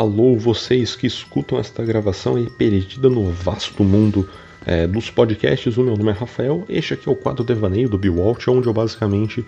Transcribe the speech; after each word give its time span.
Alô, 0.00 0.34
vocês 0.34 0.96
que 0.96 1.06
escutam 1.06 1.58
esta 1.58 1.84
gravação 1.84 2.36
aí 2.36 2.48
perdida 2.48 3.10
no 3.10 3.30
vasto 3.30 3.84
mundo 3.84 4.26
é, 4.64 4.86
dos 4.86 5.10
podcasts. 5.10 5.76
O 5.76 5.82
meu 5.82 5.94
nome 5.94 6.08
é 6.08 6.14
Rafael. 6.14 6.64
Este 6.70 6.94
aqui 6.94 7.06
é 7.06 7.12
o 7.12 7.14
quadro 7.14 7.44
Devaneio 7.44 7.86
do 7.86 8.00
Walsh, 8.14 8.48
onde 8.48 8.66
eu 8.66 8.72
basicamente 8.72 9.44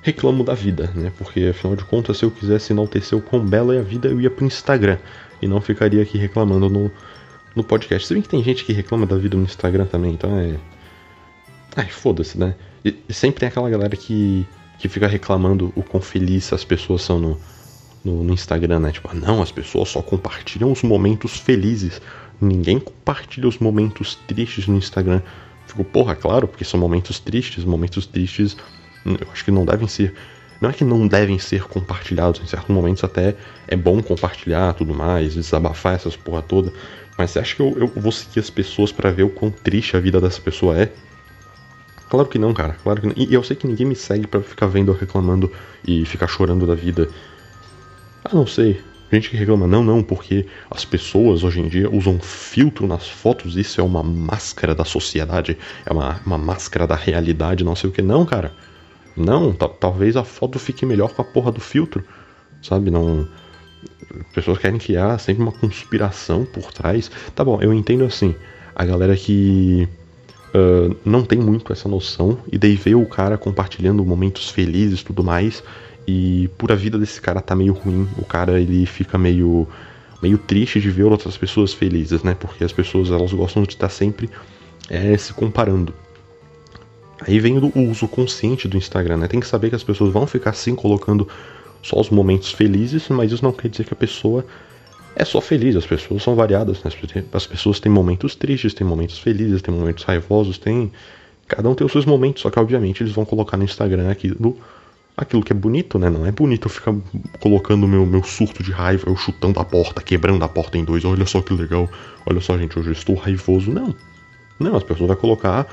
reclamo 0.00 0.44
da 0.44 0.54
vida, 0.54 0.90
né? 0.94 1.12
Porque 1.18 1.40
afinal 1.40 1.76
de 1.76 1.84
contas, 1.84 2.16
se 2.16 2.24
eu 2.24 2.30
quisesse 2.30 2.72
enaltecer 2.72 3.18
o 3.18 3.20
quão 3.20 3.44
bela 3.44 3.74
é 3.74 3.80
a 3.80 3.82
vida, 3.82 4.08
eu 4.08 4.18
ia 4.18 4.30
pro 4.30 4.46
Instagram 4.46 4.96
e 5.42 5.46
não 5.46 5.60
ficaria 5.60 6.02
aqui 6.02 6.16
reclamando 6.16 6.70
no, 6.70 6.90
no 7.54 7.62
podcast. 7.62 8.08
Se 8.08 8.14
bem 8.14 8.22
que 8.22 8.30
tem 8.30 8.42
gente 8.42 8.64
que 8.64 8.72
reclama 8.72 9.04
da 9.04 9.18
vida 9.18 9.36
no 9.36 9.42
Instagram 9.42 9.84
também, 9.84 10.14
então 10.14 10.38
é. 10.38 10.56
Ai, 11.76 11.90
foda-se, 11.90 12.38
né? 12.38 12.54
E 12.82 13.12
sempre 13.12 13.40
tem 13.40 13.48
aquela 13.50 13.68
galera 13.68 13.94
que, 13.94 14.46
que 14.78 14.88
fica 14.88 15.06
reclamando 15.06 15.70
o 15.76 15.82
quão 15.82 16.00
feliz 16.00 16.50
as 16.50 16.64
pessoas 16.64 17.02
são 17.02 17.18
no 17.18 17.38
no, 18.04 18.22
no 18.24 18.32
Instagram, 18.32 18.80
né? 18.80 18.92
Tipo, 18.92 19.10
ah, 19.10 19.14
não, 19.14 19.42
as 19.42 19.52
pessoas 19.52 19.88
só 19.88 20.02
compartilham 20.02 20.72
os 20.72 20.82
momentos 20.82 21.38
felizes. 21.38 22.00
Ninguém 22.40 22.78
compartilha 22.78 23.48
os 23.48 23.58
momentos 23.58 24.16
tristes 24.26 24.66
no 24.66 24.76
Instagram. 24.76 25.20
Fico, 25.66 25.84
porra, 25.84 26.14
claro, 26.14 26.48
porque 26.48 26.64
são 26.64 26.78
momentos 26.78 27.18
tristes. 27.20 27.64
Momentos 27.64 28.06
tristes, 28.06 28.56
hum, 29.06 29.16
eu 29.20 29.28
acho 29.32 29.44
que 29.44 29.50
não 29.50 29.64
devem 29.64 29.86
ser. 29.86 30.14
Não 30.60 30.70
é 30.70 30.72
que 30.72 30.84
não 30.84 31.08
devem 31.08 31.38
ser 31.40 31.64
compartilhados, 31.64 32.40
em 32.40 32.46
certos 32.46 32.72
momentos 32.72 33.02
até 33.02 33.34
é 33.66 33.74
bom 33.74 34.00
compartilhar 34.00 34.72
tudo 34.74 34.94
mais, 34.94 35.34
desabafar 35.34 35.94
essas 35.94 36.14
porra 36.14 36.40
toda. 36.40 36.72
Mas 37.18 37.32
você 37.32 37.40
acha 37.40 37.56
que 37.56 37.62
eu, 37.62 37.76
eu 37.76 37.88
vou 37.88 38.12
seguir 38.12 38.38
as 38.38 38.48
pessoas 38.48 38.92
para 38.92 39.10
ver 39.10 39.24
o 39.24 39.28
quão 39.28 39.50
triste 39.50 39.96
a 39.96 40.00
vida 40.00 40.20
dessa 40.20 40.40
pessoa 40.40 40.78
é? 40.78 40.92
Claro 42.08 42.28
que 42.28 42.38
não, 42.38 42.54
cara. 42.54 42.76
Claro 42.82 43.00
que 43.00 43.06
não. 43.08 43.14
E 43.16 43.32
eu 43.34 43.42
sei 43.42 43.56
que 43.56 43.66
ninguém 43.66 43.86
me 43.86 43.96
segue 43.96 44.26
para 44.26 44.40
ficar 44.40 44.66
vendo 44.66 44.92
reclamando 44.92 45.50
e 45.84 46.04
ficar 46.04 46.28
chorando 46.28 46.66
da 46.66 46.74
vida 46.74 47.08
ah, 48.24 48.34
não 48.34 48.46
sei. 48.46 48.80
Gente 49.12 49.28
que 49.28 49.36
reclama, 49.36 49.66
não, 49.66 49.84
não, 49.84 50.02
porque 50.02 50.46
as 50.70 50.86
pessoas 50.86 51.44
hoje 51.44 51.60
em 51.60 51.68
dia 51.68 51.90
usam 51.90 52.18
filtro 52.18 52.86
nas 52.86 53.06
fotos, 53.06 53.56
isso 53.56 53.78
é 53.78 53.84
uma 53.84 54.02
máscara 54.02 54.74
da 54.74 54.86
sociedade, 54.86 55.58
é 55.84 55.92
uma, 55.92 56.18
uma 56.24 56.38
máscara 56.38 56.86
da 56.86 56.94
realidade, 56.94 57.62
não 57.62 57.76
sei 57.76 57.90
o 57.90 57.92
que. 57.92 58.00
Não, 58.00 58.24
cara. 58.24 58.52
Não, 59.14 59.52
talvez 59.52 60.16
a 60.16 60.24
foto 60.24 60.58
fique 60.58 60.86
melhor 60.86 61.12
com 61.12 61.20
a 61.20 61.24
porra 61.26 61.52
do 61.52 61.60
filtro, 61.60 62.02
sabe? 62.62 62.90
Não. 62.90 63.28
Pessoas 64.34 64.56
querem 64.56 64.78
criar 64.78 65.18
sempre 65.18 65.42
uma 65.42 65.52
conspiração 65.52 66.46
por 66.46 66.72
trás. 66.72 67.10
Tá 67.34 67.44
bom, 67.44 67.60
eu 67.60 67.74
entendo 67.74 68.04
assim. 68.04 68.34
A 68.74 68.86
galera 68.86 69.14
que 69.14 69.86
uh, 70.54 70.96
não 71.04 71.22
tem 71.22 71.38
muito 71.38 71.70
essa 71.70 71.86
noção 71.86 72.38
e 72.50 72.56
daí 72.56 72.76
vê 72.76 72.94
o 72.94 73.04
cara 73.04 73.36
compartilhando 73.36 74.02
momentos 74.02 74.48
felizes 74.48 75.00
e 75.00 75.04
tudo 75.04 75.22
mais 75.22 75.62
e 76.06 76.48
por 76.58 76.72
a 76.72 76.74
vida 76.74 76.98
desse 76.98 77.20
cara 77.20 77.40
tá 77.40 77.54
meio 77.54 77.72
ruim, 77.72 78.08
o 78.18 78.24
cara 78.24 78.60
ele 78.60 78.86
fica 78.86 79.16
meio 79.16 79.66
meio 80.22 80.38
triste 80.38 80.80
de 80.80 80.88
ver 80.88 81.04
outras 81.04 81.36
pessoas 81.36 81.72
felizes, 81.72 82.22
né? 82.22 82.36
Porque 82.38 82.62
as 82.62 82.72
pessoas 82.72 83.10
elas 83.10 83.32
gostam 83.32 83.64
de 83.64 83.70
estar 83.70 83.88
sempre 83.88 84.30
é, 84.88 85.16
se 85.16 85.32
comparando. 85.32 85.92
Aí 87.26 87.38
vem 87.40 87.58
o 87.58 87.90
uso 87.90 88.06
consciente 88.06 88.68
do 88.68 88.76
Instagram, 88.76 89.16
né? 89.16 89.28
Tem 89.28 89.40
que 89.40 89.46
saber 89.46 89.70
que 89.70 89.76
as 89.76 89.82
pessoas 89.82 90.12
vão 90.12 90.26
ficar 90.26 90.50
assim 90.50 90.74
colocando 90.74 91.26
só 91.82 92.00
os 92.00 92.10
momentos 92.10 92.52
felizes, 92.52 93.08
mas 93.08 93.32
isso 93.32 93.44
não 93.44 93.52
quer 93.52 93.68
dizer 93.68 93.84
que 93.84 93.92
a 93.92 93.96
pessoa 93.96 94.44
é 95.16 95.24
só 95.24 95.40
feliz. 95.40 95.74
As 95.74 95.86
pessoas 95.86 96.22
são 96.22 96.34
variadas, 96.34 96.82
né? 96.84 96.90
As 97.32 97.46
pessoas 97.46 97.80
têm 97.80 97.90
momentos 97.90 98.34
tristes, 98.34 98.74
têm 98.74 98.86
momentos 98.86 99.18
felizes, 99.18 99.60
têm 99.60 99.74
momentos 99.74 100.04
raivosos, 100.04 100.58
tem 100.58 100.92
cada 101.46 101.68
um 101.68 101.74
tem 101.74 101.84
os 101.84 101.92
seus 101.92 102.06
momentos, 102.06 102.42
só 102.42 102.50
que 102.50 102.58
obviamente 102.58 103.02
eles 103.02 103.12
vão 103.12 103.24
colocar 103.24 103.56
no 103.56 103.64
Instagram 103.64 104.10
aquilo 104.10 104.56
aquilo 105.16 105.42
que 105.42 105.52
é 105.52 105.56
bonito, 105.56 105.98
né? 105.98 106.08
Não 106.08 106.26
é 106.26 106.32
bonito 106.32 106.66
eu 106.66 106.70
ficar 106.70 106.94
colocando 107.40 107.86
meu, 107.86 108.04
meu 108.06 108.22
surto 108.22 108.62
de 108.62 108.72
raiva, 108.72 109.08
eu 109.08 109.16
chutando 109.16 109.60
a 109.60 109.64
porta, 109.64 110.02
quebrando 110.02 110.42
a 110.44 110.48
porta 110.48 110.78
em 110.78 110.84
dois. 110.84 111.04
Olha 111.04 111.26
só 111.26 111.40
que 111.40 111.52
legal. 111.52 111.88
Olha 112.26 112.40
só, 112.40 112.56
gente, 112.58 112.78
hoje 112.78 112.88
eu 112.88 112.92
estou 112.92 113.14
raivoso. 113.14 113.70
Não. 113.70 113.94
Não, 114.58 114.76
as 114.76 114.82
pessoas 114.82 115.08
vão 115.08 115.16
colocar 115.16 115.66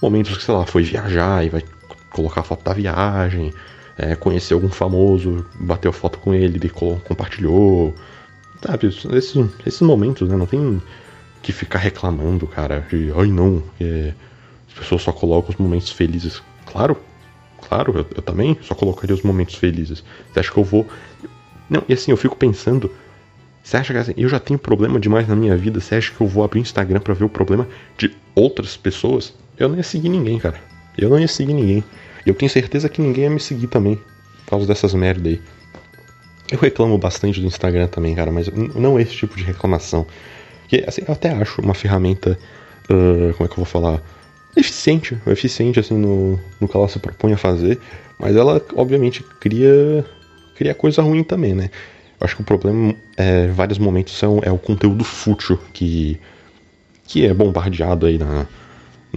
momentos 0.00 0.36
que, 0.36 0.42
sei 0.42 0.54
lá, 0.54 0.66
foi 0.66 0.82
viajar 0.82 1.44
e 1.44 1.48
vai 1.48 1.62
colocar 2.10 2.42
foto 2.42 2.62
da 2.64 2.72
viagem, 2.72 3.52
é, 3.98 4.14
conhecer 4.14 4.54
algum 4.54 4.68
famoso, 4.68 5.44
bateu 5.60 5.92
foto 5.92 6.18
com 6.18 6.34
ele, 6.34 6.58
ele 6.58 6.70
compartilhou. 6.70 7.94
Sabe, 8.64 8.86
esses, 8.86 9.36
esses 9.66 9.80
momentos, 9.82 10.28
né? 10.28 10.36
Não 10.36 10.46
tem 10.46 10.80
que 11.42 11.52
ficar 11.52 11.78
reclamando, 11.78 12.46
cara, 12.46 12.80
de 12.88 13.12
ai 13.14 13.26
não, 13.26 13.62
é, 13.78 14.14
as 14.68 14.74
pessoas 14.78 15.02
só 15.02 15.12
colocam 15.12 15.50
os 15.50 15.56
momentos 15.56 15.90
felizes. 15.90 16.42
Claro, 16.64 16.96
Claro, 17.68 17.92
eu, 17.96 18.06
eu, 18.16 18.22
também 18.22 18.56
só 18.62 18.74
colocaria 18.74 19.14
os 19.14 19.22
momentos 19.22 19.54
felizes. 19.54 20.04
Você 20.32 20.40
acha 20.40 20.52
que 20.52 20.58
eu 20.58 20.64
vou. 20.64 20.86
Não, 21.68 21.82
e 21.88 21.92
assim, 21.92 22.10
eu 22.10 22.16
fico 22.16 22.36
pensando. 22.36 22.90
Você 23.62 23.76
acha 23.78 23.92
que 23.94 23.98
assim, 23.98 24.14
eu 24.16 24.28
já 24.28 24.38
tenho 24.38 24.58
problema 24.58 25.00
demais 25.00 25.26
na 25.26 25.34
minha 25.34 25.56
vida? 25.56 25.80
Você 25.80 25.94
acha 25.94 26.12
que 26.12 26.20
eu 26.20 26.26
vou 26.26 26.44
abrir 26.44 26.60
o 26.60 26.62
Instagram 26.62 27.00
para 27.00 27.14
ver 27.14 27.24
o 27.24 27.28
problema 27.28 27.66
de 27.96 28.14
outras 28.34 28.76
pessoas? 28.76 29.32
Eu 29.58 29.68
não 29.68 29.76
ia 29.76 29.82
seguir 29.82 30.10
ninguém, 30.10 30.38
cara. 30.38 30.60
Eu 30.98 31.08
não 31.08 31.18
ia 31.18 31.28
seguir 31.28 31.54
ninguém. 31.54 31.82
E 32.26 32.28
eu 32.28 32.34
tenho 32.34 32.50
certeza 32.50 32.88
que 32.88 33.00
ninguém 33.00 33.24
ia 33.24 33.30
me 33.30 33.40
seguir 33.40 33.68
também. 33.68 33.96
Por 34.44 34.50
causa 34.50 34.66
dessas 34.66 34.92
merda 34.92 35.28
aí. 35.28 35.40
Eu 36.50 36.58
reclamo 36.58 36.98
bastante 36.98 37.40
do 37.40 37.46
Instagram 37.46 37.86
também, 37.86 38.14
cara, 38.14 38.30
mas 38.30 38.48
não 38.48 39.00
esse 39.00 39.12
tipo 39.12 39.34
de 39.34 39.42
reclamação. 39.42 40.06
Que, 40.68 40.84
assim, 40.86 41.02
eu 41.06 41.14
até 41.14 41.30
acho 41.30 41.62
uma 41.62 41.72
ferramenta. 41.72 42.38
Uh, 42.84 43.32
como 43.34 43.46
é 43.46 43.48
que 43.48 43.52
eu 43.52 43.56
vou 43.56 43.64
falar? 43.64 44.02
Eficiente, 44.56 45.18
eficiente 45.26 45.80
assim 45.80 45.96
no, 45.96 46.38
no 46.60 46.68
que 46.68 46.76
ela 46.76 46.88
se 46.88 46.98
propõe 46.98 47.32
a 47.32 47.36
fazer, 47.36 47.78
mas 48.18 48.36
ela 48.36 48.60
obviamente 48.76 49.22
cria 49.40 50.04
cria 50.54 50.74
coisa 50.74 51.02
ruim 51.02 51.24
também, 51.24 51.54
né? 51.54 51.70
Eu 52.20 52.24
acho 52.24 52.36
que 52.36 52.42
o 52.42 52.44
problema 52.44 52.94
é 53.16 53.48
vários 53.48 53.78
momentos 53.78 54.16
são 54.16 54.40
é 54.42 54.50
o 54.50 54.58
conteúdo 54.58 55.04
fútil 55.04 55.58
que 55.72 56.18
que 57.06 57.26
é 57.26 57.34
bombardeado 57.34 58.06
aí 58.06 58.18
na 58.18 58.46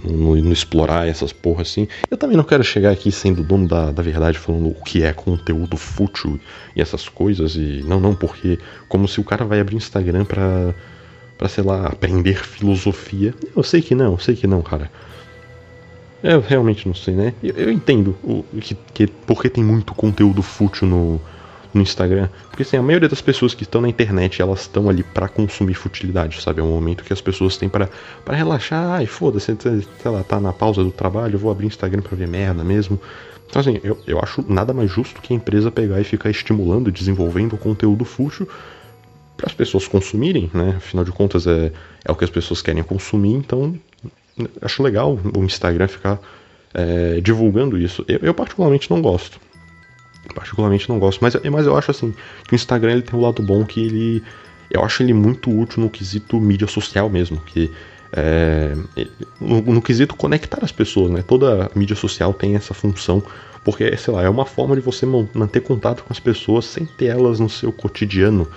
no, 0.04 0.36
no, 0.36 0.52
explorar 0.52 1.08
essas 1.08 1.32
porras 1.32 1.68
assim. 1.68 1.88
Eu 2.08 2.16
também 2.16 2.36
não 2.36 2.44
quero 2.44 2.62
chegar 2.62 2.92
aqui 2.92 3.10
sendo 3.10 3.42
dono 3.42 3.66
da, 3.66 3.90
da 3.90 4.02
verdade 4.02 4.38
falando 4.38 4.68
o 4.68 4.74
que 4.84 5.02
é 5.02 5.12
conteúdo 5.12 5.76
fútil 5.76 6.38
e 6.76 6.80
essas 6.80 7.08
coisas 7.08 7.56
e 7.56 7.82
não 7.86 7.98
não 7.98 8.14
porque 8.14 8.58
como 8.88 9.08
se 9.08 9.20
o 9.20 9.24
cara 9.24 9.44
vai 9.44 9.60
abrir 9.60 9.76
Instagram 9.76 10.24
para 10.24 10.74
para 11.36 11.48
sei 11.48 11.62
lá 11.62 11.86
aprender 11.86 12.44
filosofia. 12.44 13.32
Eu 13.56 13.62
sei 13.62 13.80
que 13.80 13.94
não, 13.94 14.12
eu 14.12 14.18
sei 14.18 14.34
que 14.34 14.46
não, 14.46 14.60
cara. 14.60 14.90
Eu 16.22 16.40
realmente 16.40 16.86
não 16.86 16.94
sei, 16.94 17.14
né? 17.14 17.34
Eu, 17.42 17.54
eu 17.54 17.72
entendo 17.72 18.16
o, 18.22 18.44
que, 18.60 18.74
que 18.92 19.06
porque 19.06 19.48
tem 19.48 19.62
muito 19.62 19.94
conteúdo 19.94 20.42
fútil 20.42 20.88
no, 20.88 21.20
no 21.72 21.82
Instagram. 21.82 22.28
Porque 22.50 22.62
assim, 22.62 22.76
a 22.76 22.82
maioria 22.82 23.08
das 23.08 23.20
pessoas 23.20 23.54
que 23.54 23.62
estão 23.62 23.80
na 23.80 23.88
internet, 23.88 24.42
elas 24.42 24.62
estão 24.62 24.88
ali 24.88 25.02
para 25.02 25.28
consumir 25.28 25.74
futilidade, 25.74 26.40
sabe? 26.42 26.60
É 26.60 26.64
um 26.64 26.70
momento 26.70 27.04
que 27.04 27.12
as 27.12 27.20
pessoas 27.20 27.56
têm 27.56 27.68
para 27.68 27.88
relaxar. 28.28 28.92
Ai, 28.92 29.06
foda-se, 29.06 29.56
sei 29.60 30.10
lá, 30.10 30.22
tá 30.24 30.40
na 30.40 30.52
pausa 30.52 30.82
do 30.82 30.90
trabalho, 30.90 31.36
eu 31.36 31.38
vou 31.38 31.50
abrir 31.50 31.66
Instagram 31.66 32.02
pra 32.02 32.16
ver 32.16 32.28
merda 32.28 32.64
mesmo. 32.64 33.00
Então 33.48 33.60
assim, 33.60 33.80
eu, 33.82 33.98
eu 34.06 34.18
acho 34.18 34.44
nada 34.46 34.74
mais 34.74 34.90
justo 34.90 35.22
que 35.22 35.32
a 35.32 35.36
empresa 35.36 35.70
pegar 35.70 36.00
e 36.00 36.04
ficar 36.04 36.30
estimulando, 36.30 36.92
desenvolvendo 36.92 37.56
conteúdo 37.56 38.04
fútil 38.04 38.46
para 39.36 39.46
as 39.46 39.54
pessoas 39.54 39.86
consumirem, 39.86 40.50
né? 40.52 40.74
Afinal 40.76 41.04
de 41.04 41.12
contas 41.12 41.46
é, 41.46 41.72
é 42.04 42.12
o 42.12 42.14
que 42.14 42.24
as 42.24 42.30
pessoas 42.30 42.60
querem 42.60 42.82
consumir, 42.82 43.34
então 43.34 43.78
acho 44.60 44.82
legal 44.82 45.18
o 45.36 45.44
Instagram 45.44 45.88
ficar 45.88 46.20
é, 46.74 47.20
divulgando 47.20 47.78
isso. 47.78 48.04
Eu, 48.08 48.18
eu, 48.22 48.34
particularmente 48.34 48.90
não 48.90 49.00
gosto. 49.00 49.40
Particularmente 50.34 50.88
não 50.88 50.98
gosto, 50.98 51.20
mas, 51.22 51.34
mas 51.50 51.66
eu 51.66 51.76
acho 51.76 51.90
assim 51.90 52.14
que 52.46 52.52
o 52.52 52.56
Instagram 52.56 52.92
ele 52.92 53.02
tem 53.02 53.18
um 53.18 53.22
lado 53.22 53.42
bom 53.42 53.64
que 53.64 53.80
ele 53.80 54.22
eu 54.70 54.84
acho 54.84 55.02
ele 55.02 55.14
muito 55.14 55.50
útil 55.50 55.82
no 55.82 55.90
quesito 55.90 56.38
mídia 56.38 56.66
social 56.66 57.08
mesmo, 57.08 57.38
que 57.40 57.70
é, 58.12 58.74
no, 59.40 59.60
no, 59.62 59.82
quesito 59.82 60.14
conectar 60.14 60.62
as 60.62 60.72
pessoas, 60.72 61.10
né? 61.10 61.22
Toda 61.22 61.70
mídia 61.74 61.96
social 61.96 62.32
tem 62.32 62.54
essa 62.54 62.74
função, 62.74 63.22
porque, 63.64 63.96
sei 63.96 64.14
lá, 64.14 64.22
é 64.22 64.28
uma 64.28 64.44
forma 64.44 64.74
de 64.74 64.80
você 64.80 65.04
manter 65.06 65.60
contato 65.60 66.04
com 66.04 66.12
as 66.12 66.20
pessoas 66.20 66.64
sem 66.64 66.86
ter 66.86 67.06
elas 67.06 67.38
no 67.40 67.48
seu 67.48 67.72
cotidiano, 67.72 68.48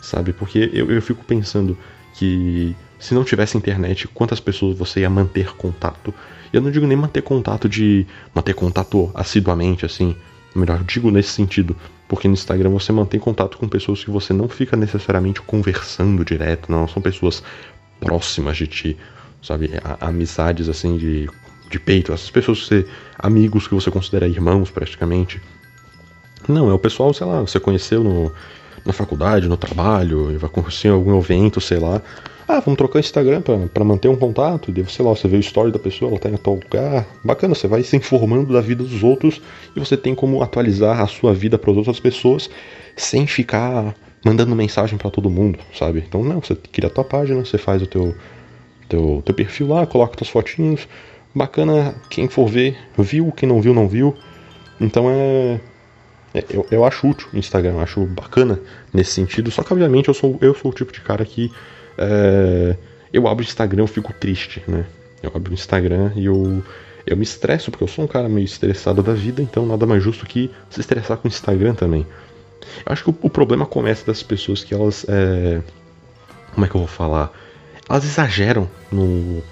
sabe? 0.00 0.32
Porque 0.32 0.70
eu, 0.72 0.90
eu 0.90 1.02
fico 1.02 1.24
pensando 1.24 1.76
que 2.14 2.76
se 3.02 3.14
não 3.14 3.24
tivesse 3.24 3.56
internet, 3.56 4.06
quantas 4.06 4.38
pessoas 4.38 4.78
você 4.78 5.00
ia 5.00 5.10
manter 5.10 5.56
contato? 5.56 6.14
Eu 6.52 6.60
não 6.60 6.70
digo 6.70 6.86
nem 6.86 6.96
manter 6.96 7.20
contato 7.20 7.68
de 7.68 8.06
manter 8.32 8.54
contato 8.54 9.10
assiduamente, 9.12 9.84
assim. 9.84 10.14
Melhor, 10.54 10.84
digo 10.84 11.10
nesse 11.10 11.30
sentido, 11.30 11.76
porque 12.06 12.28
no 12.28 12.34
Instagram 12.34 12.70
você 12.70 12.92
mantém 12.92 13.18
contato 13.18 13.58
com 13.58 13.66
pessoas 13.66 14.04
que 14.04 14.10
você 14.10 14.32
não 14.32 14.48
fica 14.48 14.76
necessariamente 14.76 15.42
conversando 15.42 16.24
direto, 16.24 16.70
não 16.70 16.86
são 16.86 17.02
pessoas 17.02 17.42
próximas 17.98 18.56
de 18.56 18.68
ti, 18.68 18.96
sabe? 19.42 19.70
amizades 20.00 20.68
assim 20.68 20.96
de, 20.96 21.28
de 21.68 21.80
peito, 21.80 22.12
essas 22.12 22.30
pessoas 22.30 22.60
que 22.60 22.66
você, 22.66 22.86
amigos 23.18 23.66
que 23.66 23.74
você 23.74 23.90
considera 23.90 24.28
irmãos 24.28 24.70
praticamente. 24.70 25.42
Não, 26.46 26.70
é 26.70 26.72
o 26.72 26.78
pessoal, 26.78 27.12
sei 27.12 27.26
lá, 27.26 27.40
você 27.40 27.58
conheceu 27.58 28.04
no, 28.04 28.32
na 28.86 28.92
faculdade, 28.92 29.48
no 29.48 29.56
trabalho, 29.56 30.38
vai 30.38 30.50
algum 30.92 31.18
evento, 31.18 31.60
sei 31.60 31.80
lá. 31.80 32.00
Ah, 32.52 32.60
vamos 32.60 32.76
trocar 32.76 33.00
Instagram 33.00 33.40
para 33.72 33.82
manter 33.82 34.08
um 34.08 34.16
contato. 34.16 34.70
E, 34.70 34.84
sei 34.90 35.02
lá, 35.02 35.12
você 35.12 35.26
vê 35.26 35.38
o 35.38 35.40
story 35.40 35.72
da 35.72 35.78
pessoa, 35.78 36.10
ela 36.10 36.20
tá 36.20 36.28
em 36.28 36.36
tal 36.36 36.60
lugar. 36.62 37.06
Bacana, 37.24 37.54
você 37.54 37.66
vai 37.66 37.82
se 37.82 37.96
informando 37.96 38.52
da 38.52 38.60
vida 38.60 38.84
dos 38.84 39.02
outros 39.02 39.40
e 39.74 39.80
você 39.80 39.96
tem 39.96 40.14
como 40.14 40.42
atualizar 40.42 41.00
a 41.00 41.06
sua 41.06 41.32
vida 41.32 41.56
para 41.58 41.70
as 41.70 41.78
outras 41.78 41.98
pessoas 41.98 42.50
sem 42.94 43.26
ficar 43.26 43.94
mandando 44.22 44.54
mensagem 44.54 44.98
para 44.98 45.10
todo 45.10 45.30
mundo, 45.30 45.60
sabe? 45.72 46.04
Então, 46.06 46.22
não, 46.22 46.42
você 46.42 46.54
cria 46.54 46.88
a 46.88 46.92
tua 46.92 47.02
página, 47.02 47.42
você 47.42 47.56
faz 47.56 47.80
o 47.80 47.86
teu, 47.86 48.14
teu, 48.86 49.22
teu 49.24 49.34
perfil 49.34 49.68
lá, 49.68 49.86
coloca 49.86 50.14
teus 50.14 50.28
fotinhos, 50.28 50.86
bacana, 51.34 51.94
quem 52.10 52.28
for 52.28 52.46
ver, 52.46 52.76
viu, 52.98 53.32
quem 53.32 53.48
não 53.48 53.62
viu, 53.62 53.72
não 53.72 53.88
viu. 53.88 54.14
Então 54.78 55.08
é. 55.08 55.58
é 56.34 56.44
eu, 56.50 56.66
eu 56.70 56.84
acho 56.84 57.08
útil 57.08 57.28
o 57.32 57.38
Instagram, 57.38 57.78
acho 57.78 58.04
bacana 58.04 58.60
nesse 58.92 59.12
sentido, 59.12 59.50
só 59.50 59.62
que 59.62 59.72
obviamente 59.72 60.08
eu 60.08 60.14
sou, 60.14 60.36
eu 60.42 60.54
sou 60.54 60.70
o 60.70 60.74
tipo 60.74 60.92
de 60.92 61.00
cara 61.00 61.24
que. 61.24 61.50
É, 61.98 62.76
eu 63.12 63.26
abro 63.28 63.44
o 63.44 63.46
Instagram, 63.46 63.82
eu 63.82 63.86
fico 63.86 64.12
triste, 64.12 64.62
né? 64.66 64.84
Eu 65.22 65.30
abro 65.34 65.50
o 65.50 65.54
Instagram 65.54 66.12
e 66.16 66.24
eu, 66.24 66.62
eu 67.06 67.16
me 67.16 67.22
estresso, 67.22 67.70
porque 67.70 67.84
eu 67.84 67.88
sou 67.88 68.04
um 68.04 68.08
cara 68.08 68.28
meio 68.28 68.44
estressado 68.44 69.02
da 69.02 69.12
vida, 69.12 69.42
então 69.42 69.66
nada 69.66 69.86
mais 69.86 70.02
justo 70.02 70.26
que 70.26 70.50
se 70.70 70.80
estressar 70.80 71.16
com 71.18 71.28
o 71.28 71.30
Instagram 71.30 71.74
também. 71.74 72.06
Eu 72.84 72.92
acho 72.92 73.04
que 73.04 73.10
o, 73.10 73.16
o 73.22 73.30
problema 73.30 73.66
começa 73.66 74.04
das 74.06 74.22
pessoas 74.22 74.64
que 74.64 74.74
elas. 74.74 75.04
É, 75.08 75.60
como 76.54 76.64
é 76.64 76.68
que 76.68 76.74
eu 76.74 76.80
vou 76.80 76.88
falar? 76.88 77.32
Elas 77.88 78.04
exageram 78.04 78.68
no. 78.90 79.42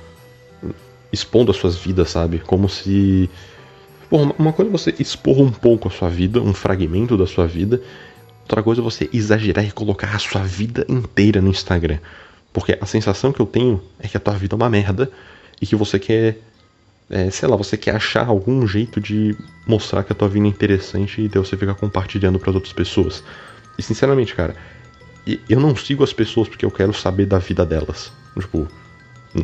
expondo 1.13 1.51
as 1.51 1.57
suas 1.57 1.77
vidas, 1.77 2.11
sabe? 2.11 2.39
Como 2.39 2.69
se. 2.69 3.29
Bom, 4.11 4.35
uma 4.39 4.53
coisa 4.53 4.71
é 4.71 4.73
você 4.73 4.95
expor 4.99 5.39
um 5.39 5.53
pouco 5.53 5.87
a 5.87 5.91
sua 5.91 6.09
vida, 6.09 6.41
um 6.41 6.53
fragmento 6.53 7.17
da 7.17 7.27
sua 7.27 7.47
vida. 7.47 7.81
Outra 8.43 8.63
coisa 8.63 8.81
é 8.81 8.85
você 8.85 9.09
exagerar 9.13 9.65
e 9.65 9.71
colocar 9.71 10.15
a 10.15 10.19
sua 10.19 10.43
vida 10.43 10.85
inteira 10.89 11.41
no 11.41 11.51
Instagram. 11.51 11.99
Porque 12.53 12.77
a 12.81 12.87
sensação 12.87 13.33
que 13.33 13.41
eu 13.41 13.47
tenho 13.47 13.83
é 13.99 14.09
que 14.09 14.17
a 14.17 14.21
tua 14.21 14.35
vida 14.35 14.55
é 14.55 14.57
uma 14.57 14.69
merda 14.69 15.11
e 15.61 15.67
que 15.67 15.77
você 15.77 15.99
quer 15.99 16.39
é, 17.11 17.29
sei 17.29 17.49
lá, 17.49 17.57
você 17.57 17.77
quer 17.77 17.97
achar 17.97 18.29
algum 18.29 18.65
jeito 18.67 19.01
de 19.01 19.37
mostrar 19.67 20.05
que 20.05 20.13
a 20.13 20.15
tua 20.15 20.29
vida 20.29 20.47
é 20.47 20.49
interessante 20.49 21.23
e 21.23 21.29
daí 21.29 21.43
você 21.43 21.57
fica 21.57 21.75
compartilhando 21.75 22.39
para 22.39 22.53
outras 22.53 22.73
pessoas. 22.73 23.25
E 23.77 23.83
sinceramente, 23.83 24.35
cara, 24.35 24.55
eu 25.49 25.59
não 25.59 25.75
sigo 25.75 26.05
as 26.05 26.13
pessoas 26.13 26.49
porque 26.49 26.65
eu 26.65 26.71
quero 26.71 26.95
saber 26.95 27.27
da 27.27 27.39
vida 27.39 27.67
delas. 27.67 28.13
Tipo, 28.39 28.69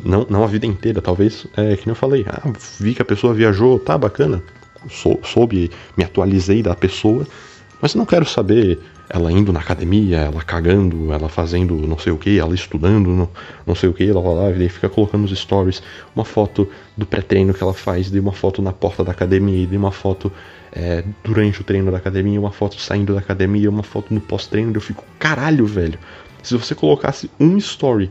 não, 0.05 0.25
não 0.31 0.45
a 0.45 0.47
vida 0.47 0.65
inteira, 0.65 1.03
talvez, 1.03 1.47
é 1.57 1.77
que 1.77 1.87
nem 1.87 1.93
eu 1.93 1.97
falei, 1.97 2.25
ah, 2.29 2.53
vi 2.79 2.95
que 2.95 3.03
a 3.03 3.05
pessoa 3.05 3.35
viajou, 3.35 3.81
tá 3.81 3.99
bacana, 3.99 4.43
sou, 4.89 5.21
soube, 5.25 5.71
me 5.97 6.05
atualizei 6.05 6.63
da 6.63 6.75
pessoa, 6.75 7.27
mas 7.83 7.97
não 7.97 8.07
quero 8.07 8.25
saber 8.25 8.79
ela 9.09 9.31
indo 9.31 9.53
na 9.53 9.61
academia, 9.61 10.19
ela 10.19 10.43
cagando, 10.43 11.13
ela 11.13 11.29
fazendo 11.29 11.75
não 11.87 11.99
sei 11.99 12.13
o 12.13 12.19
que, 12.19 12.39
ela 12.39 12.55
estudando 12.55 13.09
não, 13.11 13.29
não 13.65 13.75
sei 13.75 13.89
o 13.89 13.95
que, 13.95 14.09
ela 14.09 14.21
vai 14.21 14.35
lá 14.35 14.51
e 14.51 14.69
fica 14.69 14.89
colocando 14.89 15.23
nos 15.23 15.39
stories 15.39 15.83
uma 16.15 16.25
foto 16.25 16.69
do 16.97 17.07
pré-treino 17.07 17.55
que 17.55 17.63
ela 17.63 17.75
faz, 17.75 18.11
de 18.11 18.19
uma 18.19 18.33
foto 18.33 18.61
na 18.61 18.73
porta 18.73 19.05
da 19.05 19.13
academia, 19.13 19.67
de 19.67 19.77
uma 19.77 19.93
foto 19.93 20.33
é, 20.73 21.05
durante 21.23 21.61
o 21.61 21.65
treino 21.65 21.91
da 21.91 21.99
academia, 21.99 22.39
uma 22.39 22.53
foto 22.53 22.81
saindo 22.81 23.15
da 23.15 23.21
academia, 23.21 23.71
uma 23.71 23.83
foto 23.83 24.13
no 24.13 24.21
pós-treino, 24.21 24.73
eu 24.75 24.81
fico, 24.81 25.05
caralho, 25.19 25.67
velho. 25.67 25.99
Se 26.43 26.57
você 26.57 26.75
colocasse 26.75 27.31
um 27.39 27.57
story 27.57 28.11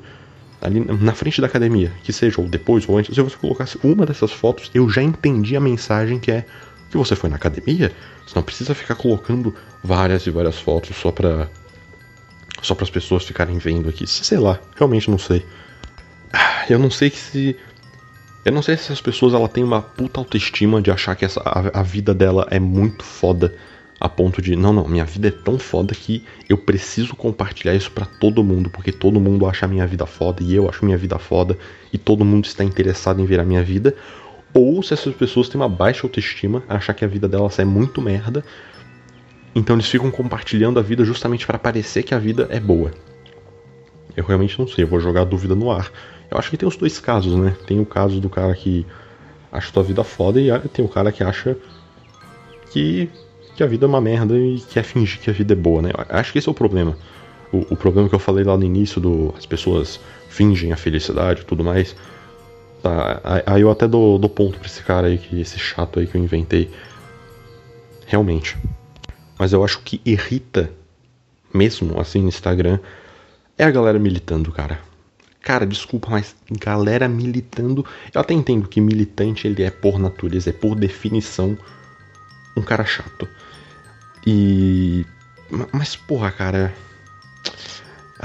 ali 0.62 0.80
na 0.80 1.14
frente 1.14 1.42
da 1.42 1.48
academia, 1.48 1.92
que 2.04 2.12
seja 2.12 2.42
ou 2.42 2.48
depois 2.48 2.88
ou 2.88 2.98
antes, 2.98 3.14
se 3.14 3.22
você 3.22 3.36
colocasse 3.38 3.78
uma 3.84 4.06
dessas 4.06 4.32
fotos, 4.32 4.72
eu 4.74 4.90
já 4.90 5.02
entendi 5.02 5.56
a 5.56 5.60
mensagem 5.60 6.20
que 6.20 6.32
é 6.32 6.46
que 6.90 6.98
você 6.98 7.16
foi 7.16 7.30
na 7.30 7.36
academia, 7.36 7.92
você 8.26 8.36
não 8.36 8.44
precisa 8.44 8.74
ficar 8.74 8.96
colocando 8.96 9.54
várias 9.84 10.26
e 10.26 10.32
várias 10.32 10.58
fotos 10.58 10.96
só 10.96 11.12
pra. 11.12 11.48
só 12.62 12.74
para 12.76 12.84
as 12.84 12.90
pessoas 12.90 13.24
ficarem 13.24 13.58
vendo 13.58 13.90
aqui. 13.90 14.08
Sei 14.08 14.38
lá, 14.38 14.60
realmente 14.76 15.10
não 15.10 15.18
sei. 15.18 15.46
Ah, 16.32 16.66
eu 16.70 16.80
não 16.80 16.90
sei 16.90 17.10
que 17.10 17.18
se. 17.18 17.56
Eu 18.44 18.52
não 18.52 18.62
sei 18.62 18.78
se 18.78 18.84
essas 18.84 19.02
pessoas 19.02 19.34
ela 19.34 19.50
tem 19.50 19.64
uma 19.64 19.82
puta 19.82 20.20
autoestima 20.20 20.82
de 20.82 20.92
achar 20.92 21.16
que 21.16 21.26
essa, 21.26 21.42
a, 21.42 21.80
a 21.80 21.84
vida 21.84 22.14
dela 22.14 22.48
é 22.52 22.60
muito 22.60 23.04
foda 23.04 23.56
a 24.00 24.10
ponto 24.10 24.42
de, 24.42 24.56
não, 24.56 24.74
não, 24.74 24.88
minha 24.88 25.06
vida 25.06 25.30
é 25.30 25.32
tão 25.32 25.58
foda 25.58 25.96
que 25.96 26.24
eu 26.50 26.58
preciso 26.58 27.16
compartilhar 27.16 27.74
isso 27.74 27.92
para 27.92 28.06
todo 28.06 28.44
mundo, 28.44 28.70
porque 28.70 28.92
todo 28.92 29.20
mundo 29.20 29.48
acha 29.48 29.66
a 29.66 29.70
minha 29.70 29.88
vida 29.88 30.06
foda 30.06 30.44
e 30.44 30.54
eu 30.54 30.70
acho 30.70 30.86
minha 30.86 30.98
vida 30.98 31.18
foda 31.18 31.58
e 31.94 31.98
todo 31.98 32.26
mundo 32.26 32.46
está 32.46 32.64
interessado 32.64 33.22
em 33.22 33.26
ver 33.26 33.40
a 33.40 33.46
minha 33.46 33.64
vida, 33.64 33.96
ou 34.56 34.82
se 34.82 34.94
essas 34.94 35.14
pessoas 35.14 35.50
têm 35.50 35.60
uma 35.60 35.68
baixa 35.68 36.08
autoestima, 36.08 36.64
achar 36.70 36.94
que 36.94 37.04
a 37.04 37.08
vida 37.08 37.28
delas 37.28 37.60
é 37.60 37.66
muito 37.66 38.02
merda, 38.02 38.42
então 39.54 39.76
eles 39.76 39.88
ficam 39.88 40.10
compartilhando 40.10 40.80
a 40.80 40.82
vida 40.82 41.04
justamente 41.04 41.46
para 41.46 41.60
parecer 41.60 42.04
que 42.04 42.16
a 42.16 42.20
vida 42.20 42.48
é 42.50 42.60
boa. 42.60 42.92
Eu 44.16 44.24
realmente 44.24 44.58
não 44.58 44.66
sei, 44.66 44.86
eu 44.86 44.88
vou 44.88 45.02
jogar 45.02 45.22
a 45.22 45.26
dúvida 45.26 45.54
no 45.54 45.70
ar. 45.70 45.92
Eu 46.32 46.38
acho 46.38 46.50
que 46.50 46.56
tem 46.56 46.68
os 46.68 46.78
dois 46.78 47.00
casos, 47.02 47.36
né? 47.36 47.54
Tem 47.68 47.82
o 47.82 47.86
caso 47.86 48.22
do 48.22 48.30
cara 48.30 48.56
que 48.56 48.86
acha 49.52 49.74
tua 49.74 49.84
vida 49.84 50.06
foda 50.06 50.40
e 50.40 50.50
tem 50.70 50.86
o 50.86 50.88
cara 50.88 51.12
que 51.12 51.22
acha 51.22 51.58
que, 52.72 53.10
que 53.58 53.64
a 53.64 53.68
vida 53.68 53.86
é 53.86 53.90
uma 53.90 54.00
merda 54.00 54.38
e 54.38 54.62
quer 54.70 54.84
fingir 54.84 55.20
que 55.20 55.30
a 55.30 55.34
vida 55.34 55.52
é 55.52 55.56
boa, 55.56 55.82
né? 55.82 55.92
Eu 55.92 56.18
acho 56.18 56.32
que 56.32 56.40
esse 56.40 56.48
é 56.48 56.52
o 56.52 56.56
problema. 56.56 56.98
O, 57.52 57.74
o 57.74 57.76
problema 57.76 58.08
que 58.08 58.16
eu 58.16 58.20
falei 58.20 58.46
lá 58.46 58.56
no 58.56 58.64
início 58.64 59.02
do 59.02 59.34
as 59.38 59.46
pessoas 59.46 60.00
fingem 60.30 60.72
a 60.72 60.78
felicidade 60.78 61.42
e 61.42 61.46
tudo 61.46 61.62
mais 61.62 61.94
Tá, 62.82 63.22
aí 63.46 63.62
eu 63.62 63.72
até 63.72 63.88
dou, 63.88 64.20
dou 64.20 64.30
ponto 64.30 64.60
pra 64.60 64.68
esse 64.68 64.84
cara 64.84 65.08
aí, 65.08 65.18
que 65.18 65.40
esse 65.40 65.58
chato 65.58 66.00
aí 66.00 66.08
que 66.08 66.16
eu 66.16 66.22
inventei. 66.22 66.72
Realmente. 68.06 68.58
Mas 69.38 69.54
eu 69.54 69.64
acho 69.64 69.82
que 69.82 70.02
irrita 70.06 70.72
mesmo, 71.54 72.00
assim, 72.00 72.22
no 72.22 72.28
Instagram, 72.28 72.80
é 73.58 73.64
a 73.64 73.72
galera 73.72 73.98
militando, 73.98 74.52
cara. 74.52 74.80
Cara, 75.42 75.66
desculpa, 75.66 76.10
mas 76.10 76.36
galera 76.52 77.08
militando. 77.08 77.86
Eu 78.14 78.22
até 78.22 78.34
entendo 78.34 78.68
que 78.68 78.82
militante 78.82 79.48
ele 79.48 79.64
é 79.64 79.70
por 79.70 80.00
natureza, 80.00 80.50
é 80.50 80.54
por 80.54 80.76
definição 80.76 81.58
um 82.58 82.62
cara 82.62 82.84
chato. 82.84 83.28
E. 84.26 85.06
Mas, 85.72 85.96
porra, 85.96 86.32
cara. 86.32 86.74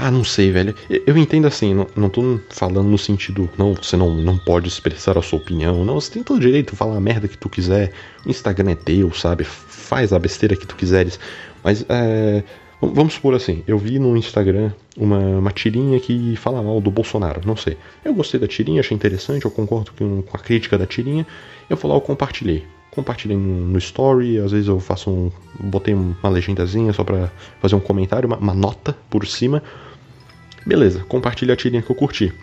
Ah, 0.03 0.09
não 0.09 0.23
sei, 0.23 0.51
velho. 0.51 0.73
Eu 1.05 1.15
entendo 1.15 1.45
assim, 1.45 1.75
não, 1.75 1.85
não 1.95 2.09
tô 2.09 2.39
falando 2.49 2.87
no 2.89 2.97
sentido, 2.97 3.47
não, 3.55 3.75
você 3.75 3.95
não, 3.95 4.15
não 4.15 4.35
pode 4.35 4.67
expressar 4.67 5.15
a 5.15 5.21
sua 5.21 5.37
opinião. 5.37 5.85
Não, 5.85 5.93
você 5.93 6.13
tem 6.13 6.23
todo 6.23 6.37
o 6.37 6.39
direito 6.39 6.71
de 6.71 6.75
falar 6.75 6.97
a 6.97 6.99
merda 6.99 7.27
que 7.27 7.37
tu 7.37 7.47
quiser. 7.47 7.91
O 8.25 8.29
Instagram 8.31 8.71
é 8.71 8.75
teu, 8.75 9.13
sabe? 9.13 9.43
Faz 9.43 10.11
a 10.11 10.17
besteira 10.17 10.55
que 10.55 10.65
tu 10.65 10.75
quiseres. 10.75 11.19
Mas, 11.63 11.85
é, 11.87 12.43
vamos 12.81 13.13
supor 13.13 13.35
assim, 13.35 13.63
eu 13.67 13.77
vi 13.77 13.99
no 13.99 14.17
Instagram 14.17 14.71
uma, 14.97 15.19
uma 15.19 15.51
tirinha 15.51 15.99
que 15.99 16.35
fala 16.35 16.63
mal 16.63 16.81
do 16.81 16.89
Bolsonaro, 16.89 17.41
não 17.45 17.55
sei. 17.55 17.77
Eu 18.03 18.15
gostei 18.15 18.39
da 18.39 18.47
tirinha, 18.47 18.79
achei 18.79 18.95
interessante, 18.95 19.45
eu 19.45 19.51
concordo 19.51 19.91
com, 19.95 20.23
com 20.23 20.35
a 20.35 20.39
crítica 20.39 20.79
da 20.79 20.87
tirinha. 20.87 21.27
Eu 21.69 21.77
fui 21.77 21.87
lá, 21.87 21.95
eu 21.95 22.01
compartilhei 22.01 22.65
compartilhei 22.91 23.37
no 23.37 23.77
story, 23.77 24.37
às 24.37 24.51
vezes 24.51 24.67
eu 24.67 24.77
faço 24.79 25.09
um. 25.09 25.31
botei 25.59 25.93
uma 25.93 26.27
legendazinha 26.27 26.91
só 26.91 27.03
pra 27.03 27.31
fazer 27.61 27.75
um 27.75 27.79
comentário, 27.79 28.27
uma, 28.27 28.35
uma 28.37 28.53
nota 28.53 28.97
por 29.09 29.25
cima. 29.25 29.63
Beleza, 30.65 31.03
compartilha 31.07 31.53
a 31.53 31.57
tirinha 31.57 31.81
que 31.81 31.89
eu 31.89 31.95
curti. 31.95 32.33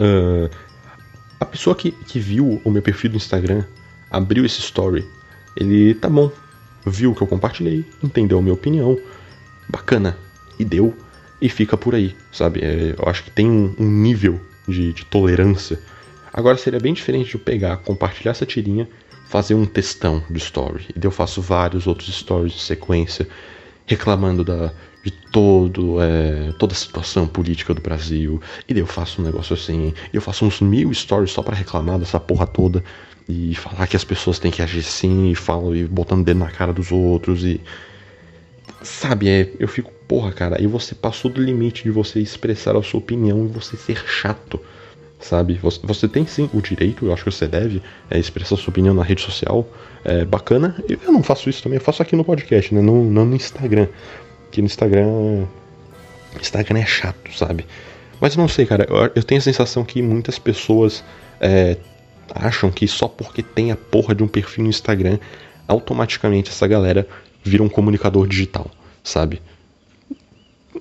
Uh, 0.00 0.50
a 1.38 1.44
pessoa 1.44 1.74
que, 1.76 1.92
que 1.92 2.18
viu 2.18 2.60
o 2.64 2.70
meu 2.70 2.82
perfil 2.82 3.10
do 3.10 3.16
Instagram, 3.16 3.64
abriu 4.10 4.44
esse 4.44 4.60
story, 4.60 5.06
ele 5.56 5.94
tá 5.94 6.08
bom, 6.08 6.30
viu 6.84 7.12
o 7.12 7.14
que 7.14 7.22
eu 7.22 7.26
compartilhei, 7.26 7.84
entendeu 8.02 8.38
a 8.38 8.42
minha 8.42 8.54
opinião, 8.54 8.98
bacana, 9.68 10.16
e 10.58 10.64
deu, 10.64 10.94
e 11.40 11.48
fica 11.48 11.76
por 11.76 11.94
aí, 11.94 12.14
sabe? 12.32 12.60
É, 12.60 12.94
eu 12.98 13.08
acho 13.08 13.24
que 13.24 13.30
tem 13.30 13.50
um, 13.50 13.74
um 13.78 13.90
nível 13.90 14.40
de, 14.68 14.92
de 14.92 15.04
tolerância. 15.06 15.80
Agora 16.32 16.56
seria 16.56 16.78
bem 16.78 16.92
diferente 16.92 17.30
de 17.30 17.34
eu 17.34 17.40
pegar, 17.40 17.78
compartilhar 17.78 18.32
essa 18.32 18.44
tirinha 18.44 18.88
fazer 19.30 19.54
um 19.54 19.64
textão 19.64 20.22
de 20.28 20.38
story. 20.38 20.86
E 20.94 21.04
eu 21.04 21.10
faço 21.12 21.40
vários 21.40 21.86
outros 21.86 22.12
stories 22.12 22.52
de 22.52 22.60
sequência 22.60 23.28
reclamando 23.86 24.44
da, 24.44 24.72
de 25.02 25.10
todo, 25.10 26.00
é, 26.00 26.52
toda 26.58 26.72
a 26.72 26.76
situação 26.76 27.26
política 27.26 27.72
do 27.72 27.80
Brasil. 27.80 28.40
E 28.68 28.74
daí 28.74 28.82
eu 28.82 28.86
faço 28.86 29.20
um 29.20 29.24
negócio 29.24 29.54
assim. 29.54 29.94
E 30.12 30.16
eu 30.16 30.22
faço 30.22 30.44
uns 30.44 30.60
mil 30.60 30.92
stories 30.92 31.30
só 31.30 31.42
para 31.42 31.54
reclamar 31.54 31.98
dessa 31.98 32.20
porra 32.20 32.46
toda. 32.46 32.84
E 33.28 33.54
falar 33.54 33.86
que 33.86 33.96
as 33.96 34.04
pessoas 34.04 34.38
têm 34.38 34.50
que 34.50 34.62
agir 34.62 34.80
assim. 34.80 35.30
E 35.30 35.34
falo 35.34 35.74
e 35.74 35.84
botando 35.84 36.24
dedo 36.24 36.38
na 36.38 36.50
cara 36.50 36.72
dos 36.72 36.92
outros. 36.92 37.44
E. 37.44 37.60
Sabe, 38.82 39.28
é, 39.28 39.52
eu 39.58 39.68
fico, 39.68 39.92
porra, 40.08 40.32
cara, 40.32 40.56
aí 40.58 40.66
você 40.66 40.94
passou 40.94 41.30
do 41.30 41.42
limite 41.42 41.82
de 41.82 41.90
você 41.90 42.18
expressar 42.18 42.74
a 42.76 42.82
sua 42.82 42.98
opinião 42.98 43.44
e 43.44 43.48
você 43.48 43.76
ser 43.76 44.02
chato 44.06 44.58
sabe? 45.20 45.54
Você, 45.62 45.78
você, 45.82 46.08
tem 46.08 46.26
sim 46.26 46.48
o 46.52 46.60
direito, 46.60 47.06
eu 47.06 47.12
acho 47.12 47.24
que 47.24 47.30
você 47.30 47.46
deve 47.46 47.82
é, 48.10 48.18
expressar 48.18 48.56
sua 48.56 48.70
opinião 48.70 48.94
na 48.94 49.02
rede 49.02 49.20
social, 49.20 49.68
é 50.04 50.24
bacana. 50.24 50.74
Eu 50.88 51.12
não 51.12 51.22
faço 51.22 51.48
isso 51.50 51.62
também, 51.62 51.78
eu 51.78 51.84
faço 51.84 52.02
aqui 52.02 52.16
no 52.16 52.24
podcast, 52.24 52.74
né? 52.74 52.80
Não, 52.80 53.04
não 53.04 53.24
no 53.24 53.36
Instagram. 53.36 53.86
Que 54.50 54.60
no 54.60 54.66
Instagram. 54.66 55.44
Instagram 56.40 56.78
é 56.78 56.86
chato, 56.86 57.36
sabe? 57.36 57.66
Mas 58.20 58.36
não 58.36 58.46
sei, 58.46 58.66
cara, 58.66 58.86
eu, 59.14 59.22
tenho 59.22 59.38
a 59.38 59.42
sensação 59.42 59.84
que 59.84 60.02
muitas 60.02 60.38
pessoas 60.38 61.02
é, 61.40 61.76
acham 62.34 62.70
que 62.70 62.86
só 62.86 63.08
porque 63.08 63.42
tem 63.42 63.72
a 63.72 63.76
porra 63.76 64.14
de 64.14 64.22
um 64.22 64.28
perfil 64.28 64.64
no 64.64 64.70
Instagram, 64.70 65.18
automaticamente 65.66 66.50
essa 66.50 66.66
galera 66.66 67.08
vira 67.42 67.62
um 67.62 67.68
comunicador 67.68 68.26
digital, 68.26 68.70
sabe? 69.02 69.40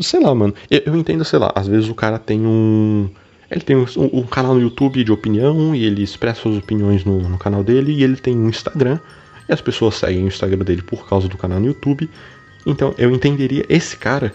Sei 0.01 0.19
lá, 0.19 0.35
mano. 0.35 0.53
Eu, 0.69 0.81
eu 0.87 0.95
entendo, 0.95 1.23
sei 1.23 1.39
lá, 1.39 1.51
às 1.55 1.67
vezes 1.67 1.89
o 1.89 1.95
cara 1.95 2.19
tem 2.19 2.45
um 2.45 3.09
ele 3.49 3.61
tem 3.61 3.75
um, 3.75 3.85
um, 4.13 4.23
canal 4.23 4.53
no 4.53 4.61
YouTube 4.61 5.03
de 5.03 5.11
opinião 5.11 5.73
e 5.73 5.83
ele 5.83 6.03
expressa 6.03 6.41
suas 6.41 6.57
opiniões 6.57 7.03
no, 7.03 7.19
no, 7.19 7.37
canal 7.37 7.63
dele. 7.63 7.93
E 7.93 8.03
ele 8.03 8.15
tem 8.15 8.37
um 8.37 8.47
Instagram 8.47 8.99
e 9.47 9.53
as 9.53 9.59
pessoas 9.59 9.95
seguem 9.95 10.23
o 10.23 10.27
Instagram 10.27 10.63
dele 10.63 10.83
por 10.83 11.07
causa 11.07 11.27
do 11.27 11.37
canal 11.37 11.59
no 11.59 11.65
YouTube. 11.65 12.07
Então 12.69 12.93
eu 12.99 13.09
entenderia 13.09 13.65
esse 13.67 13.97
cara 13.97 14.31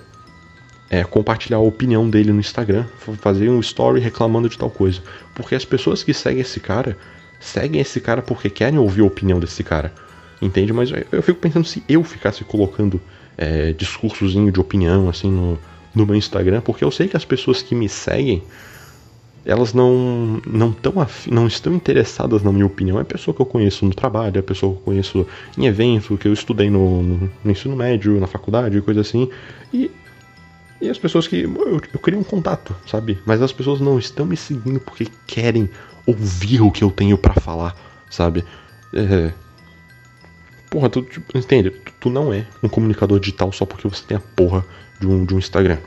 é, 0.91 1.05
compartilhar 1.05 1.59
a 1.59 1.61
opinião 1.61 2.11
dele 2.11 2.33
no 2.33 2.41
Instagram, 2.41 2.85
fazer 3.21 3.49
um 3.49 3.61
story 3.61 4.01
reclamando 4.01 4.49
de 4.49 4.59
tal 4.59 4.69
coisa. 4.69 5.01
Porque 5.35 5.55
as 5.55 5.65
pessoas 5.65 6.03
que 6.03 6.13
seguem 6.13 6.41
esse 6.41 6.59
cara, 6.59 6.99
seguem 7.39 7.81
esse 7.81 8.01
cara 8.01 8.23
porque 8.23 8.51
querem 8.51 8.79
ouvir 8.79 9.03
a 9.03 9.05
opinião 9.05 9.39
desse 9.39 9.63
cara. 9.63 9.93
Entende? 10.43 10.73
Mas 10.73 10.91
eu 11.13 11.23
fico 11.23 11.39
pensando 11.39 11.65
se 11.65 11.83
eu 11.89 12.03
ficasse 12.03 12.43
colocando 12.43 13.01
é, 13.39 13.73
discursozinho 13.73 14.51
de 14.51 14.59
opinião 14.59 15.09
assim 15.09 15.31
no, 15.31 15.57
no 15.95 16.05
meu 16.05 16.17
Instagram, 16.17 16.61
porque 16.61 16.85
eu 16.85 16.91
sei 16.91 17.07
que 17.07 17.17
as 17.17 17.25
pessoas 17.25 17.63
que 17.63 17.75
me 17.75 17.89
seguem 17.89 18.43
elas 19.45 19.75
não 19.75 20.41
não, 20.47 20.73
tão 20.73 20.95
não 21.31 21.47
estão 21.47 21.73
interessadas 21.73 22.43
na 22.43 22.53
minha 22.53 22.67
opinião. 22.67 22.99
É 22.99 23.03
a 23.03 23.05
pessoa 23.05 23.35
que 23.35 23.43
eu 23.43 23.47
conheço 23.47 23.85
no 23.85 23.95
trabalho, 23.95 24.37
é 24.37 24.41
a 24.41 24.43
pessoa 24.43 24.73
que 24.73 24.79
eu 24.79 24.85
conheço 24.85 25.27
em 25.59 25.67
evento, 25.67 26.17
que 26.17 26.29
eu 26.29 26.33
estudei 26.33 26.71
no, 26.71 27.03
no, 27.03 27.31
no 27.45 27.51
ensino 27.51 27.77
médio, 27.77 28.19
na 28.19 28.27
faculdade, 28.27 28.81
coisa 28.81 29.03
assim. 29.03 29.29
E, 29.73 29.91
e 30.81 30.89
as 30.89 30.99
pessoas 30.99 31.27
que. 31.27 31.43
Eu, 31.43 31.81
eu 31.93 32.01
queria 32.01 32.19
um 32.19 32.25
contato, 32.25 32.75
sabe? 32.87 33.19
Mas 33.27 33.43
as 33.43 33.53
pessoas 33.53 33.81
não 33.81 33.99
estão 33.99 34.25
me 34.25 34.37
seguindo 34.37 34.81
porque 34.81 35.07
querem 35.27 35.69
ouvir 36.07 36.63
o 36.63 36.71
que 36.71 36.85
eu 36.85 36.91
tenho 36.91 37.19
para 37.19 37.35
falar, 37.35 37.77
sabe? 38.11 38.45
É, 38.93 39.33
porra, 40.71 40.89
tu 40.89 41.07
entende? 41.35 41.71
Tu, 41.71 41.93
tu, 42.01 42.11
não 42.11 42.33
é 42.33 42.47
um 42.63 42.69
comunicador 42.69 43.21
digital 43.21 43.53
só 43.53 43.65
porque 43.65 43.89
você 43.89 44.05
tem 44.05 44.17
a 44.17 44.21
porra 44.21 44.65
de 45.01 45.07
um, 45.07 45.25
de 45.25 45.35
um 45.35 45.39
Instagram. 45.39 45.79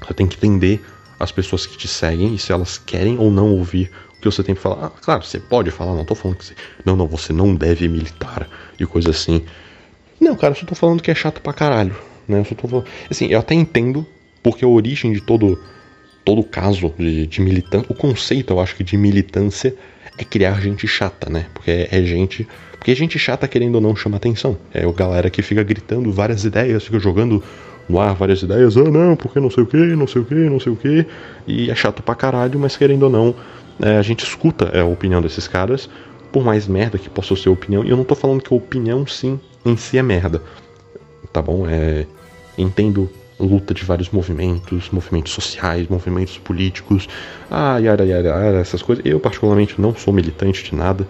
Você 0.00 0.14
tem 0.14 0.26
que 0.26 0.36
entender 0.36 0.84
as 1.22 1.30
pessoas 1.30 1.64
que 1.64 1.76
te 1.76 1.86
seguem 1.86 2.34
e 2.34 2.38
se 2.38 2.52
elas 2.52 2.78
querem 2.78 3.16
ou 3.16 3.30
não 3.30 3.52
ouvir 3.52 3.90
o 4.18 4.20
que 4.20 4.26
você 4.26 4.42
tem 4.42 4.54
pra 4.54 4.62
falar. 4.62 4.86
Ah, 4.86 4.90
claro, 4.90 5.24
você 5.24 5.38
pode 5.38 5.70
falar, 5.70 5.94
não 5.94 6.04
tô 6.04 6.14
falando 6.14 6.36
que 6.36 6.46
você. 6.46 6.54
Não, 6.84 6.96
não, 6.96 7.06
você 7.06 7.32
não 7.32 7.54
deve 7.54 7.88
militar 7.88 8.48
e 8.78 8.84
coisa 8.84 9.10
assim. 9.10 9.44
Não, 10.20 10.34
cara, 10.36 10.52
eu 10.52 10.58
só 10.58 10.66
tô 10.66 10.74
falando 10.74 11.00
que 11.00 11.10
é 11.10 11.14
chato 11.14 11.40
pra 11.40 11.52
caralho. 11.52 11.94
Né? 12.26 12.40
Eu 12.40 12.44
só 12.44 12.54
tô 12.54 12.66
falando. 12.66 12.86
Assim, 13.08 13.26
eu 13.26 13.38
até 13.38 13.54
entendo, 13.54 14.04
porque 14.42 14.64
a 14.64 14.68
origem 14.68 15.12
de 15.12 15.20
todo 15.20 15.58
todo 16.24 16.42
caso 16.44 16.92
de, 16.98 17.26
de 17.26 17.40
militância, 17.40 17.86
o 17.90 17.94
conceito, 17.94 18.52
eu 18.52 18.60
acho 18.60 18.76
que 18.76 18.84
de 18.84 18.96
militância 18.96 19.74
é 20.16 20.24
criar 20.24 20.60
gente 20.60 20.86
chata, 20.86 21.30
né? 21.30 21.46
Porque 21.54 21.70
é, 21.70 21.88
é 21.90 22.02
gente. 22.02 22.46
Porque 22.72 22.94
gente 22.94 23.18
chata, 23.18 23.46
querendo 23.46 23.76
ou 23.76 23.80
não, 23.80 23.94
chama 23.94 24.16
atenção. 24.16 24.58
É 24.74 24.86
o 24.86 24.92
galera 24.92 25.30
que 25.30 25.40
fica 25.40 25.62
gritando 25.62 26.12
várias 26.12 26.44
ideias, 26.44 26.84
fica 26.84 26.98
jogando 26.98 27.42
no 27.88 28.00
ar 28.00 28.14
várias 28.14 28.42
ideias, 28.42 28.76
ah 28.76 28.84
não, 28.84 29.16
porque 29.16 29.40
não 29.40 29.50
sei 29.50 29.62
o 29.62 29.66
que, 29.66 29.76
não 29.76 30.06
sei 30.06 30.22
o 30.22 30.24
que, 30.24 30.34
não 30.34 30.60
sei 30.60 30.72
o 30.72 30.76
que, 30.76 31.06
e 31.46 31.70
é 31.70 31.74
chato 31.74 32.02
pra 32.02 32.14
caralho, 32.14 32.58
mas 32.58 32.76
querendo 32.76 33.04
ou 33.04 33.10
não, 33.10 33.34
é, 33.80 33.96
a 33.96 34.02
gente 34.02 34.24
escuta 34.24 34.70
é, 34.72 34.80
a 34.80 34.84
opinião 34.84 35.20
desses 35.20 35.48
caras, 35.48 35.88
por 36.30 36.44
mais 36.44 36.66
merda 36.66 36.98
que 36.98 37.10
possa 37.10 37.36
ser 37.36 37.48
a 37.48 37.52
opinião, 37.52 37.84
e 37.84 37.90
eu 37.90 37.96
não 37.96 38.04
tô 38.04 38.14
falando 38.14 38.42
que 38.42 38.52
a 38.52 38.56
opinião 38.56 39.06
sim 39.06 39.38
em 39.64 39.76
si 39.76 39.98
é 39.98 40.02
merda, 40.02 40.42
tá 41.32 41.42
bom? 41.42 41.66
É, 41.66 42.06
entendo 42.56 43.10
luta 43.38 43.74
de 43.74 43.84
vários 43.84 44.10
movimentos, 44.10 44.90
movimentos 44.90 45.32
sociais, 45.32 45.88
movimentos 45.88 46.38
políticos, 46.38 47.08
ah, 47.50 47.78
yara, 47.78 48.04
yara, 48.04 48.58
essas 48.58 48.82
coisas. 48.82 49.04
Eu, 49.04 49.18
particularmente, 49.18 49.80
não 49.80 49.94
sou 49.94 50.14
militante 50.14 50.64
de 50.64 50.74
nada. 50.74 51.06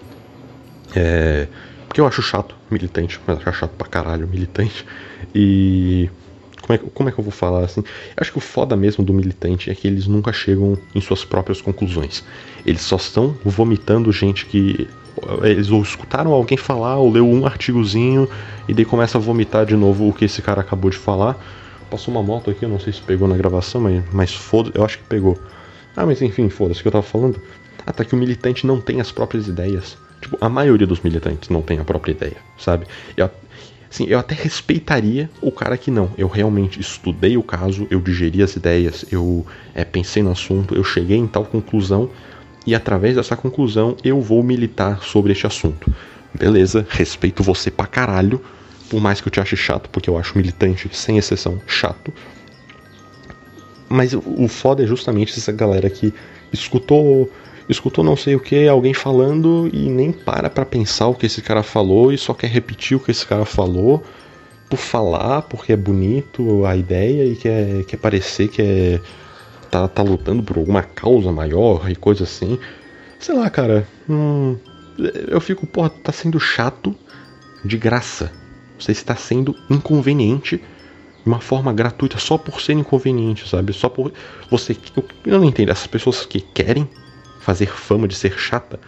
É, 0.95 1.47
porque 1.87 2.01
eu 2.01 2.07
acho 2.07 2.21
chato 2.21 2.55
militante, 2.71 3.19
mas 3.25 3.37
acho 3.45 3.59
chato 3.59 3.71
pra 3.71 3.87
caralho 3.87 4.27
militante. 4.27 4.85
E 5.33 6.09
como 6.63 6.73
é, 6.73 6.77
como 6.93 7.09
é 7.09 7.11
que 7.11 7.19
eu 7.19 7.23
vou 7.23 7.31
falar 7.31 7.65
assim? 7.65 7.81
Eu 7.81 8.21
acho 8.21 8.31
que 8.31 8.37
o 8.37 8.41
foda 8.41 8.75
mesmo 8.75 9.03
do 9.03 9.13
militante 9.13 9.69
é 9.69 9.75
que 9.75 9.85
eles 9.85 10.07
nunca 10.07 10.31
chegam 10.31 10.77
em 10.95 11.01
suas 11.01 11.25
próprias 11.25 11.59
conclusões. 11.61 12.23
Eles 12.65 12.81
só 12.81 12.95
estão 12.95 13.35
vomitando 13.43 14.11
gente 14.11 14.45
que. 14.45 14.87
Eles 15.43 15.69
ou 15.69 15.81
escutaram 15.81 16.31
alguém 16.31 16.57
falar, 16.57 16.97
ou 16.97 17.11
leu 17.11 17.29
um 17.29 17.45
artigozinho, 17.45 18.27
e 18.67 18.73
daí 18.73 18.85
começa 18.85 19.17
a 19.17 19.21
vomitar 19.21 19.65
de 19.65 19.75
novo 19.75 20.07
o 20.07 20.13
que 20.13 20.25
esse 20.25 20.41
cara 20.41 20.61
acabou 20.61 20.89
de 20.89 20.97
falar. 20.97 21.37
Passou 21.91 22.13
uma 22.13 22.23
moto 22.23 22.49
aqui, 22.49 22.63
eu 22.63 22.69
não 22.69 22.79
sei 22.79 22.93
se 22.93 23.01
pegou 23.01 23.27
na 23.27 23.35
gravação, 23.35 23.81
mas, 23.81 24.03
mas 24.11 24.33
foda 24.33 24.71
eu 24.73 24.83
acho 24.85 24.97
que 24.97 25.03
pegou. 25.03 25.37
Ah, 25.95 26.05
mas 26.05 26.21
enfim, 26.21 26.49
foda-se 26.49 26.79
o 26.79 26.81
que 26.81 26.87
eu 26.87 26.93
tava 26.93 27.03
falando. 27.03 27.39
Ah, 27.85 27.91
tá, 27.91 28.05
que 28.05 28.15
o 28.15 28.17
militante 28.17 28.65
não 28.65 28.79
tem 28.79 29.01
as 29.01 29.11
próprias 29.11 29.47
ideias. 29.47 29.97
Tipo, 30.21 30.37
a 30.39 30.47
maioria 30.47 30.87
dos 30.87 31.01
militantes 31.01 31.49
não 31.49 31.61
tem 31.61 31.79
a 31.79 31.83
própria 31.83 32.13
ideia, 32.13 32.37
sabe? 32.57 32.87
Eu, 33.17 33.29
Assim, 33.93 34.07
eu 34.07 34.17
até 34.17 34.33
respeitaria 34.33 35.29
o 35.39 35.51
cara 35.51 35.77
que 35.77 35.91
não. 35.91 36.09
Eu 36.17 36.27
realmente 36.27 36.81
estudei 36.81 37.37
o 37.37 37.43
caso, 37.43 37.85
eu 37.91 38.01
digeri 38.01 38.41
as 38.41 38.55
ideias, 38.55 39.05
eu 39.11 39.45
é, 39.75 39.85
pensei 39.85 40.23
no 40.23 40.31
assunto, 40.31 40.73
eu 40.73 40.83
cheguei 40.83 41.15
em 41.15 41.27
tal 41.27 41.45
conclusão 41.45 42.09
e 42.65 42.73
através 42.73 43.15
dessa 43.15 43.37
conclusão 43.37 43.95
eu 44.03 44.19
vou 44.19 44.41
militar 44.41 45.03
sobre 45.03 45.31
este 45.31 45.45
assunto. 45.45 45.93
Beleza, 46.33 46.87
respeito 46.89 47.43
você 47.43 47.69
pra 47.69 47.85
caralho, 47.85 48.41
por 48.89 48.99
mais 48.99 49.21
que 49.21 49.27
eu 49.27 49.31
te 49.31 49.39
ache 49.39 49.55
chato, 49.55 49.87
porque 49.91 50.09
eu 50.09 50.17
acho 50.17 50.35
militante, 50.35 50.89
sem 50.91 51.19
exceção, 51.19 51.61
chato. 51.67 52.11
Mas 53.87 54.15
o 54.15 54.47
foda 54.47 54.81
é 54.81 54.87
justamente 54.87 55.37
essa 55.37 55.51
galera 55.51 55.87
que 55.87 56.11
escutou 56.51 57.29
escutou 57.69 58.03
não 58.03 58.15
sei 58.15 58.35
o 58.35 58.39
que, 58.39 58.67
alguém 58.67 58.93
falando 58.93 59.69
e 59.71 59.89
nem 59.89 60.11
para 60.11 60.49
pra 60.49 60.65
pensar 60.65 61.07
o 61.07 61.15
que 61.15 61.25
esse 61.25 61.41
cara 61.41 61.63
falou 61.63 62.11
e 62.11 62.17
só 62.17 62.33
quer 62.33 62.47
repetir 62.47 62.97
o 62.97 62.99
que 62.99 63.11
esse 63.11 63.25
cara 63.25 63.45
falou 63.45 64.03
por 64.69 64.77
falar, 64.77 65.43
porque 65.43 65.73
é 65.73 65.77
bonito 65.77 66.65
a 66.65 66.75
ideia 66.75 67.25
e 67.25 67.35
quer, 67.35 67.83
quer 67.85 67.97
parecer 67.97 68.47
que 68.47 68.61
é, 68.61 68.99
tá, 69.69 69.87
tá 69.87 70.01
lutando 70.01 70.41
por 70.43 70.57
alguma 70.57 70.81
causa 70.81 71.31
maior 71.31 71.89
e 71.89 71.95
coisa 71.95 72.23
assim. 72.23 72.57
Sei 73.19 73.35
lá, 73.35 73.49
cara. 73.49 73.87
Hum, 74.09 74.57
eu 75.27 75.39
fico, 75.39 75.65
porra, 75.65 75.89
tá 75.89 76.11
sendo 76.11 76.39
chato 76.39 76.95
de 77.63 77.77
graça. 77.77 78.31
Você 78.79 78.91
está 78.91 79.15
sendo 79.15 79.55
inconveniente 79.69 80.57
de 80.57 80.63
uma 81.25 81.39
forma 81.39 81.71
gratuita 81.71 82.17
só 82.17 82.37
por 82.37 82.59
ser 82.59 82.73
inconveniente, 82.73 83.47
sabe? 83.47 83.73
Só 83.73 83.89
por 83.89 84.11
você. 84.49 84.75
Eu 85.25 85.39
não 85.39 85.45
entendo. 85.45 85.71
Essas 85.71 85.87
pessoas 85.87 86.25
que 86.25 86.41
querem 86.41 86.89
fazer 87.43 87.67
fama 87.67 88.07
de 88.07 88.15
ser 88.15 88.39
chata. 88.39 88.79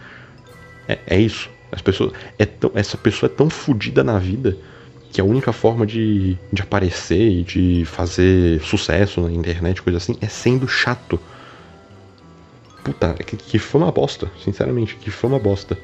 É, 0.88 0.98
é 1.06 1.20
isso. 1.20 1.50
As 1.70 1.82
pessoas, 1.82 2.12
é 2.38 2.46
tão, 2.46 2.70
essa 2.74 2.96
pessoa 2.96 3.30
é 3.30 3.34
tão 3.34 3.50
fodida 3.50 4.02
na 4.02 4.18
vida 4.18 4.56
que 5.12 5.20
a 5.20 5.24
única 5.24 5.52
forma 5.52 5.86
de, 5.86 6.36
de 6.52 6.62
aparecer 6.62 7.30
e 7.30 7.42
de 7.42 7.84
fazer 7.84 8.60
sucesso 8.62 9.20
na 9.20 9.32
internet, 9.32 9.82
coisa 9.82 9.98
assim, 9.98 10.16
é 10.20 10.26
sendo 10.26 10.66
chato. 10.66 11.20
Puta, 12.82 13.14
que, 13.14 13.36
que 13.36 13.58
fama 13.58 13.90
bosta, 13.90 14.30
sinceramente, 14.42 14.96
que 14.96 15.10
fama 15.10 15.38
bosta. 15.38 15.78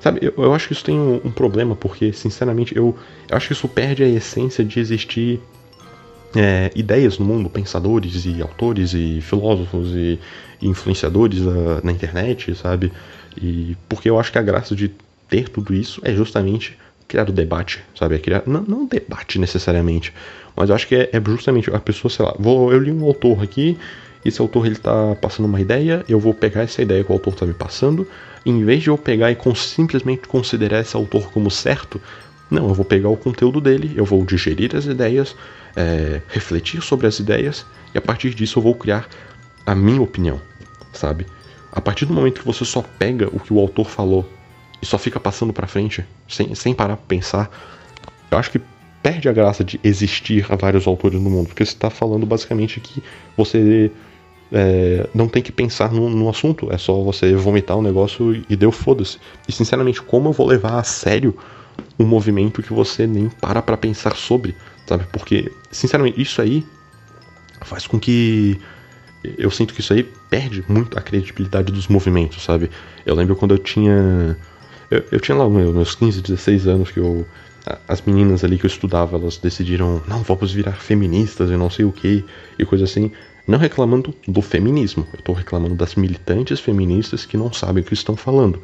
Sabe, 0.00 0.20
eu, 0.22 0.32
eu 0.36 0.54
acho 0.54 0.68
que 0.68 0.72
isso 0.72 0.84
tem 0.84 0.98
um, 0.98 1.20
um, 1.24 1.30
problema, 1.30 1.74
porque, 1.74 2.12
sinceramente, 2.12 2.76
eu, 2.76 2.96
eu 3.28 3.36
acho 3.36 3.48
que 3.48 3.52
isso 3.52 3.68
perde 3.68 4.04
a 4.04 4.08
essência 4.08 4.64
de 4.64 4.78
existir 4.78 5.40
é, 6.34 6.70
ideias 6.74 7.18
no 7.18 7.24
mundo, 7.24 7.48
pensadores 7.48 8.24
e 8.24 8.42
autores 8.42 8.92
e 8.94 9.20
filósofos 9.20 9.88
e, 9.94 10.18
e 10.60 10.68
influenciadores 10.68 11.40
na, 11.40 11.80
na, 11.82 11.92
internet, 11.92 12.54
sabe? 12.54 12.92
E 13.40 13.76
porque 13.88 14.08
eu 14.08 14.18
acho 14.18 14.32
que 14.32 14.38
a 14.38 14.42
graça 14.42 14.74
de 14.74 14.90
ter 15.28 15.48
tudo 15.48 15.74
isso 15.74 16.00
é 16.04 16.14
justamente 16.14 16.76
criar 17.06 17.28
o 17.28 17.32
debate, 17.32 17.82
sabe? 17.94 18.16
É 18.16 18.18
criar, 18.18 18.42
não, 18.46 18.62
não 18.62 18.86
debate 18.86 19.38
necessariamente, 19.38 20.12
mas 20.56 20.68
eu 20.70 20.74
acho 20.74 20.86
que 20.86 20.94
é, 20.94 21.10
é, 21.12 21.22
justamente 21.24 21.70
a 21.70 21.78
pessoa, 21.78 22.10
sei 22.10 22.24
lá, 22.24 22.34
vou, 22.38 22.72
eu 22.72 22.80
li 22.80 22.90
um 22.90 23.04
autor 23.04 23.42
aqui, 23.42 23.78
esse 24.24 24.40
autor 24.40 24.66
ele 24.66 24.76
tá 24.76 25.16
passando 25.20 25.46
uma 25.46 25.60
ideia, 25.60 26.04
eu 26.08 26.18
vou 26.18 26.34
pegar 26.34 26.62
essa 26.62 26.82
ideia 26.82 27.04
que 27.04 27.10
o 27.10 27.14
autor 27.14 27.34
tá 27.34 27.46
me 27.46 27.54
passando, 27.54 28.08
em 28.44 28.64
vez 28.64 28.82
de 28.82 28.88
eu 28.88 28.98
pegar 28.98 29.30
e 29.30 29.36
com, 29.36 29.54
simplesmente 29.54 30.26
considerar 30.26 30.80
esse 30.80 30.96
autor 30.96 31.30
como 31.30 31.50
certo, 31.50 32.00
não, 32.50 32.68
eu 32.68 32.74
vou 32.74 32.84
pegar 32.84 33.08
o 33.08 33.16
conteúdo 33.16 33.60
dele, 33.60 33.92
eu 33.96 34.04
vou 34.04 34.24
digerir 34.24 34.74
as 34.74 34.86
ideias, 34.86 35.34
é, 35.76 36.22
refletir 36.28 36.80
sobre 36.82 37.06
as 37.06 37.20
ideias 37.20 37.64
e 37.94 37.98
a 37.98 38.00
partir 38.00 38.34
disso 38.34 38.58
eu 38.58 38.62
vou 38.62 38.74
criar 38.74 39.08
a 39.64 39.74
minha 39.74 40.00
opinião, 40.00 40.40
sabe? 40.92 41.26
A 41.70 41.80
partir 41.80 42.06
do 42.06 42.14
momento 42.14 42.40
que 42.40 42.46
você 42.46 42.64
só 42.64 42.82
pega 42.82 43.28
o 43.28 43.38
que 43.38 43.52
o 43.52 43.60
autor 43.60 43.86
falou 43.86 44.28
e 44.80 44.86
só 44.86 44.96
fica 44.96 45.20
passando 45.20 45.52
para 45.52 45.66
frente, 45.66 46.04
sem, 46.28 46.54
sem 46.54 46.74
parar 46.74 46.96
pra 46.96 47.06
pensar, 47.06 47.50
eu 48.30 48.38
acho 48.38 48.50
que 48.50 48.60
perde 49.02 49.28
a 49.28 49.32
graça 49.32 49.62
de 49.62 49.78
existir 49.84 50.46
vários 50.58 50.86
autores 50.86 51.20
no 51.20 51.30
mundo, 51.30 51.48
porque 51.48 51.64
você 51.64 51.72
está 51.72 51.90
falando 51.90 52.26
basicamente 52.26 52.80
que 52.80 53.02
você 53.36 53.90
é, 54.52 55.08
não 55.14 55.28
tem 55.28 55.42
que 55.42 55.52
pensar 55.52 55.92
no, 55.92 56.08
no, 56.08 56.28
assunto, 56.28 56.72
é 56.72 56.78
só 56.78 57.02
você 57.02 57.34
vomitar 57.34 57.76
o 57.76 57.80
um 57.80 57.82
negócio 57.82 58.42
e 58.48 58.56
deu 58.56 58.72
foda-se. 58.72 59.18
E 59.46 59.52
sinceramente, 59.52 60.02
como 60.02 60.28
eu 60.28 60.32
vou 60.32 60.46
levar 60.46 60.78
a 60.78 60.82
sério 60.82 61.36
um 61.98 62.04
movimento 62.04 62.62
que 62.62 62.72
você 62.72 63.06
nem 63.06 63.28
para 63.28 63.62
pra 63.62 63.76
pensar 63.76 64.16
sobre, 64.16 64.54
sabe? 64.86 65.04
Porque, 65.12 65.52
sinceramente, 65.70 66.20
isso 66.20 66.40
aí 66.40 66.66
faz 67.62 67.86
com 67.86 67.98
que 67.98 68.58
eu 69.38 69.50
sinto 69.50 69.74
que 69.74 69.80
isso 69.80 69.92
aí 69.92 70.04
perde 70.30 70.64
muito 70.68 70.98
a 70.98 71.02
credibilidade 71.02 71.72
dos 71.72 71.88
movimentos, 71.88 72.42
sabe? 72.44 72.70
Eu 73.04 73.14
lembro 73.14 73.34
quando 73.34 73.52
eu 73.52 73.58
tinha. 73.58 74.36
Eu, 74.90 75.04
eu 75.10 75.20
tinha 75.20 75.36
lá 75.36 75.48
meus 75.48 75.94
15, 75.94 76.22
16 76.22 76.66
anos 76.68 76.90
que 76.90 77.00
eu. 77.00 77.26
As 77.88 78.00
meninas 78.00 78.44
ali 78.44 78.58
que 78.58 78.64
eu 78.64 78.68
estudava, 78.68 79.16
elas 79.16 79.38
decidiram, 79.38 80.00
não, 80.06 80.22
vamos 80.22 80.52
virar 80.52 80.74
feministas 80.74 81.50
e 81.50 81.56
não 81.56 81.68
sei 81.68 81.84
o 81.84 81.90
que, 81.90 82.24
e 82.56 82.64
coisa 82.64 82.84
assim. 82.84 83.10
Não 83.44 83.58
reclamando 83.58 84.14
do 84.26 84.40
feminismo, 84.40 85.06
eu 85.12 85.20
tô 85.20 85.32
reclamando 85.32 85.74
das 85.74 85.96
militantes 85.96 86.60
feministas 86.60 87.26
que 87.26 87.36
não 87.36 87.52
sabem 87.52 87.82
o 87.82 87.86
que 87.86 87.94
estão 87.94 88.16
falando. 88.16 88.62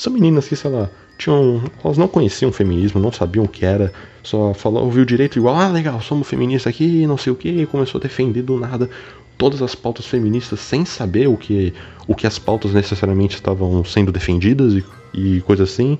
São 0.00 0.14
meninas 0.14 0.48
que, 0.48 0.56
sei 0.56 0.70
lá, 0.70 0.88
tinham. 1.18 1.62
Elas 1.84 1.98
não 1.98 2.08
conheciam 2.08 2.48
o 2.48 2.52
feminismo, 2.54 2.98
não 2.98 3.12
sabiam 3.12 3.44
o 3.44 3.48
que 3.48 3.66
era, 3.66 3.92
só 4.22 4.54
falou, 4.54 4.82
ouviu 4.82 5.04
direito 5.04 5.38
igual, 5.38 5.54
ah, 5.54 5.68
legal, 5.68 6.00
somos 6.00 6.26
feministas 6.26 6.72
aqui, 6.72 7.06
não 7.06 7.18
sei 7.18 7.30
o 7.30 7.36
que, 7.36 7.66
começou 7.66 7.98
a 7.98 8.02
defender 8.02 8.40
do 8.40 8.58
nada 8.58 8.88
todas 9.36 9.60
as 9.60 9.74
pautas 9.74 10.06
feministas 10.06 10.58
sem 10.58 10.86
saber 10.86 11.28
o 11.28 11.36
que, 11.36 11.74
o 12.08 12.14
que 12.14 12.26
as 12.26 12.38
pautas 12.38 12.72
necessariamente 12.72 13.34
estavam 13.34 13.84
sendo 13.84 14.10
defendidas 14.10 14.72
e, 14.72 14.84
e 15.12 15.42
coisa 15.42 15.64
assim. 15.64 15.98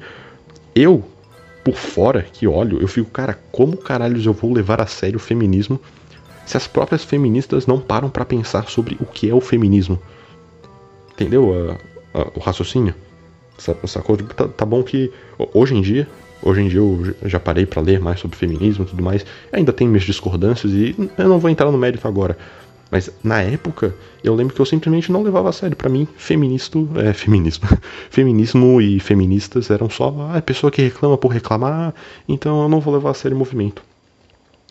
Eu, 0.75 1.05
por 1.63 1.75
fora 1.75 2.23
que 2.23 2.47
olho, 2.47 2.81
eu 2.81 2.89
fico, 2.89 3.11
cara, 3.11 3.39
como 3.53 3.77
caralhos 3.77 4.25
eu 4.25 4.33
vou 4.33 4.51
levar 4.51 4.81
a 4.81 4.87
sério 4.87 5.19
o 5.19 5.21
feminismo 5.21 5.79
se 6.47 6.57
as 6.57 6.67
próprias 6.67 7.05
feministas 7.05 7.67
não 7.67 7.79
param 7.79 8.09
para 8.09 8.25
pensar 8.25 8.67
sobre 8.71 8.97
o 8.99 9.05
que 9.05 9.29
é 9.29 9.35
o 9.35 9.43
feminismo? 9.43 10.01
Entendeu 11.13 11.79
o 12.35 12.41
raciocínio? 12.41 12.95
Sacou? 13.87 14.17
Tá, 14.17 14.49
tá 14.49 14.65
bom 14.65 14.83
que 14.83 15.13
hoje 15.53 15.75
em 15.75 15.81
dia 15.81 16.09
Hoje 16.43 16.63
em 16.63 16.69
dia 16.69 16.81
eu 16.81 17.15
já 17.25 17.39
parei 17.39 17.67
para 17.67 17.83
ler 17.83 18.01
mais 18.01 18.21
sobre 18.21 18.37
feminismo 18.37 18.85
e 18.85 18.89
tudo 18.89 19.03
mais. 19.03 19.27
Ainda 19.53 19.73
tem 19.73 19.87
minhas 19.87 20.05
discordâncias 20.05 20.73
e 20.73 20.97
eu 21.19 21.29
não 21.29 21.39
vou 21.39 21.51
entrar 21.51 21.71
no 21.71 21.77
mérito 21.77 22.09
agora. 22.09 22.37
Mas 22.91 23.11
na 23.23 23.41
época, 23.41 23.95
eu 24.25 24.35
lembro 24.35 24.55
que 24.55 24.61
eu 24.61 24.67
simplesmente 24.67 25.13
não 25.13 25.23
levava 25.23 25.51
a 25.51 25.53
sério. 25.53 25.77
Para 25.77 25.89
mim, 25.89 26.09
feministo 26.17 26.89
é 26.97 27.13
feminismo. 27.15 27.69
Feminismo 28.11 28.81
e 28.81 28.99
feministas 28.99 29.71
eram 29.71 29.89
só 29.89 30.09
a 30.33 30.39
ah, 30.39 30.43
pessoa 30.43 30.73
que 30.73 30.83
reclama 30.83 31.17
por 31.17 31.29
reclamar, 31.29 31.95
então 32.29 32.63
eu 32.63 32.69
não 32.69 32.81
vou 32.81 32.95
levar 32.95 33.11
a 33.11 33.15
sério 33.15 33.37
o 33.37 33.39
movimento. 33.39 33.83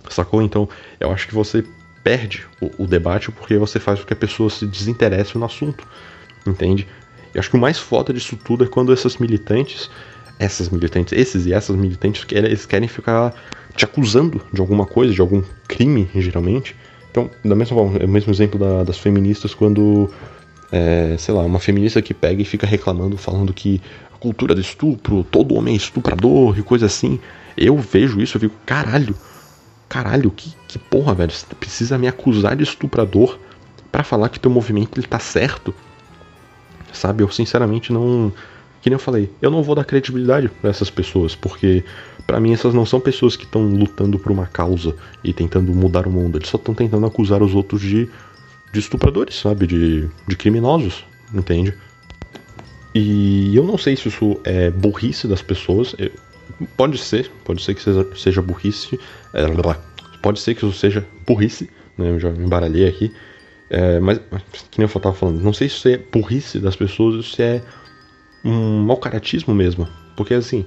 Sacou? 0.09 0.41
Então, 0.41 0.67
eu 0.99 1.11
acho 1.11 1.27
que 1.27 1.35
você 1.35 1.63
perde 2.03 2.45
o, 2.59 2.83
o 2.83 2.87
debate 2.87 3.31
porque 3.31 3.57
você 3.57 3.79
faz 3.79 3.99
com 3.99 4.07
que 4.07 4.13
a 4.13 4.17
pessoa 4.17 4.49
se 4.49 4.65
desinteresse 4.65 5.37
no 5.37 5.45
assunto. 5.45 5.87
Entende? 6.45 6.87
Eu 7.33 7.39
acho 7.39 7.49
que 7.49 7.57
o 7.57 7.59
mais 7.59 7.77
foda 7.77 8.13
disso 8.13 8.37
tudo 8.37 8.63
é 8.63 8.67
quando 8.67 8.91
essas 8.91 9.17
militantes, 9.17 9.89
essas 10.37 10.69
militantes, 10.69 11.13
esses 11.13 11.45
e 11.45 11.53
essas 11.53 11.75
militantes, 11.75 12.25
eles 12.31 12.65
querem 12.65 12.87
ficar 12.87 13.33
te 13.75 13.85
acusando 13.85 14.41
de 14.51 14.59
alguma 14.59 14.85
coisa, 14.85 15.13
de 15.13 15.21
algum 15.21 15.43
crime, 15.67 16.09
geralmente 16.15 16.75
então, 17.11 17.29
da 17.43 17.55
mesma 17.55 17.75
forma, 17.75 17.97
é 17.97 18.05
o 18.05 18.09
mesmo 18.09 18.31
exemplo 18.31 18.59
da, 18.59 18.83
das 18.83 18.97
feministas 18.97 19.53
quando, 19.53 20.09
é, 20.71 21.15
sei 21.17 21.33
lá, 21.33 21.41
uma 21.43 21.59
feminista 21.59 22.01
que 22.01 22.13
pega 22.13 22.41
e 22.41 22.45
fica 22.45 22.67
reclamando, 22.67 23.17
falando 23.17 23.53
que 23.53 23.81
a 24.13 24.17
cultura 24.17 24.53
do 24.53 24.61
estupro, 24.61 25.23
todo 25.23 25.55
homem 25.55 25.73
é 25.73 25.77
estuprador 25.77 26.57
e 26.57 26.63
coisa 26.63 26.85
assim. 26.85 27.19
Eu 27.57 27.77
vejo 27.77 28.21
isso, 28.21 28.37
eu 28.37 28.41
fico, 28.41 28.55
caralho, 28.65 29.15
caralho, 29.87 30.29
que, 30.29 30.53
que 30.67 30.77
porra, 30.77 31.15
velho, 31.15 31.31
você 31.31 31.45
precisa 31.59 31.97
me 31.97 32.07
acusar 32.07 32.55
de 32.55 32.63
estuprador 32.63 33.39
para 33.91 34.03
falar 34.03 34.29
que 34.29 34.39
teu 34.39 34.51
movimento 34.51 34.99
ele 34.99 35.07
tá 35.07 35.19
certo. 35.19 35.73
Sabe, 36.93 37.23
eu 37.23 37.29
sinceramente 37.29 37.93
não. 37.93 38.31
Que 38.81 38.89
nem 38.89 38.95
eu 38.95 38.99
falei, 38.99 39.29
eu 39.41 39.51
não 39.51 39.61
vou 39.61 39.75
dar 39.75 39.83
credibilidade 39.83 40.47
para 40.47 40.69
essas 40.69 40.89
pessoas, 40.89 41.35
porque 41.35 41.83
para 42.25 42.39
mim 42.39 42.53
essas 42.53 42.73
não 42.73 42.85
são 42.85 42.99
pessoas 42.99 43.35
que 43.35 43.43
estão 43.43 43.67
lutando 43.67 44.17
por 44.17 44.31
uma 44.31 44.45
causa 44.45 44.95
e 45.21 45.33
tentando 45.33 45.73
mudar 45.73 46.07
o 46.07 46.09
mundo, 46.09 46.37
eles 46.37 46.47
só 46.47 46.55
estão 46.55 46.73
tentando 46.73 47.05
acusar 47.05 47.43
os 47.43 47.53
outros 47.53 47.81
de, 47.81 48.07
de 48.71 48.79
estupradores, 48.79 49.35
sabe? 49.35 49.67
De, 49.67 50.07
de 50.25 50.35
criminosos, 50.37 51.03
entende? 51.33 51.73
E 52.95 53.53
eu 53.53 53.63
não 53.63 53.77
sei 53.77 53.97
se 53.97 54.07
isso 54.07 54.39
é 54.45 54.69
burrice 54.69 55.27
das 55.27 55.41
pessoas, 55.41 55.93
pode 56.77 56.97
ser, 56.97 57.29
pode 57.43 57.61
ser 57.61 57.75
que 57.75 57.81
seja, 57.81 58.07
seja 58.15 58.41
burrice, 58.41 58.99
é, 59.33 59.45
pode 60.21 60.39
ser 60.39 60.55
que 60.55 60.65
isso 60.65 60.77
seja 60.77 61.05
burrice, 61.27 61.69
né? 61.97 62.11
Eu 62.11 62.19
já 62.19 62.29
me 62.29 62.45
embaralhei 62.45 62.87
aqui, 62.87 63.11
é, 63.69 63.99
mas, 63.99 64.17
que 64.71 64.79
nem 64.79 64.87
eu 64.87 64.97
estava 64.97 65.15
falando, 65.15 65.41
não 65.41 65.53
sei 65.53 65.69
se 65.69 65.75
isso 65.75 65.87
é 65.89 65.97
burrice 65.97 66.59
das 66.59 66.75
pessoas 66.75 67.15
ou 67.15 67.23
se 67.23 67.41
é 67.41 67.61
um 68.43 68.81
mau 68.83 68.97
caratismo 68.97 69.53
mesmo, 69.53 69.87
porque 70.15 70.33
assim, 70.33 70.65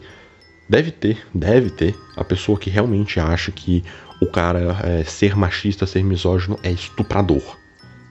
Deve 0.72 0.90
ter, 0.90 1.18
deve 1.34 1.68
ter 1.68 1.94
a 2.16 2.24
pessoa 2.24 2.58
que 2.58 2.70
realmente 2.70 3.20
acha 3.20 3.50
que 3.50 3.84
o 4.20 4.26
cara 4.26 4.78
é, 4.84 5.04
ser 5.04 5.36
machista, 5.36 5.86
ser 5.86 6.02
misógino 6.02 6.58
é 6.62 6.70
estuprador. 6.70 7.42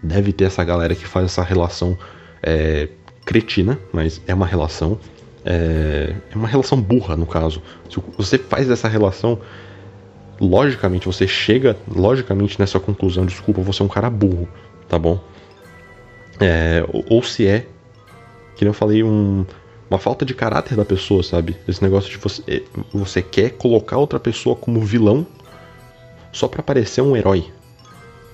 Deve 0.04 0.32
ter 0.32 0.46
essa 0.46 0.64
galera 0.64 0.94
que 0.94 1.08
faz 1.08 1.26
essa 1.26 1.44
relação 1.44 1.98
é, 2.44 2.88
cretina, 3.26 3.80
mas 3.92 4.22
é 4.28 4.34
uma 4.36 4.46
relação. 4.46 5.00
É, 5.44 6.14
é 6.32 6.36
uma 6.36 6.48
relação 6.48 6.80
burra, 6.80 7.16
no 7.16 7.26
caso. 7.26 7.64
Se 7.90 8.00
você 8.18 8.38
faz 8.38 8.70
essa 8.70 8.88
relação, 8.88 9.40
logicamente 10.40 11.08
você 11.08 11.28
chega 11.28 11.76
logicamente 11.88 12.60
nessa 12.60 12.80
conclusão, 12.80 13.26
desculpa, 13.26 13.62
você 13.62 13.82
é 13.82 13.86
um 13.86 13.90
cara 13.90 14.10
burro, 14.10 14.48
tá 14.92 15.00
bom? 15.00 15.24
É, 16.38 16.86
ou, 16.92 17.06
ou, 17.10 17.24
se 17.24 17.48
é, 17.48 17.66
que 18.58 18.66
eu 18.66 18.74
falei, 18.74 19.02
um, 19.02 19.46
uma 19.90 19.98
falta 19.98 20.26
de 20.26 20.34
caráter 20.34 20.76
da 20.76 20.84
pessoa, 20.84 21.24
sabe? 21.24 21.56
Esse 21.66 21.82
negócio 21.82 22.10
de 22.10 22.18
você, 22.18 22.44
é, 22.46 22.62
você 22.94 23.22
quer 23.22 23.52
colocar 23.52 23.98
outra 23.98 24.20
pessoa 24.20 24.54
como 24.54 24.82
vilão 24.82 25.26
só 26.34 26.46
para 26.46 26.62
parecer 26.62 27.02
um 27.02 27.16
herói. 27.16 27.46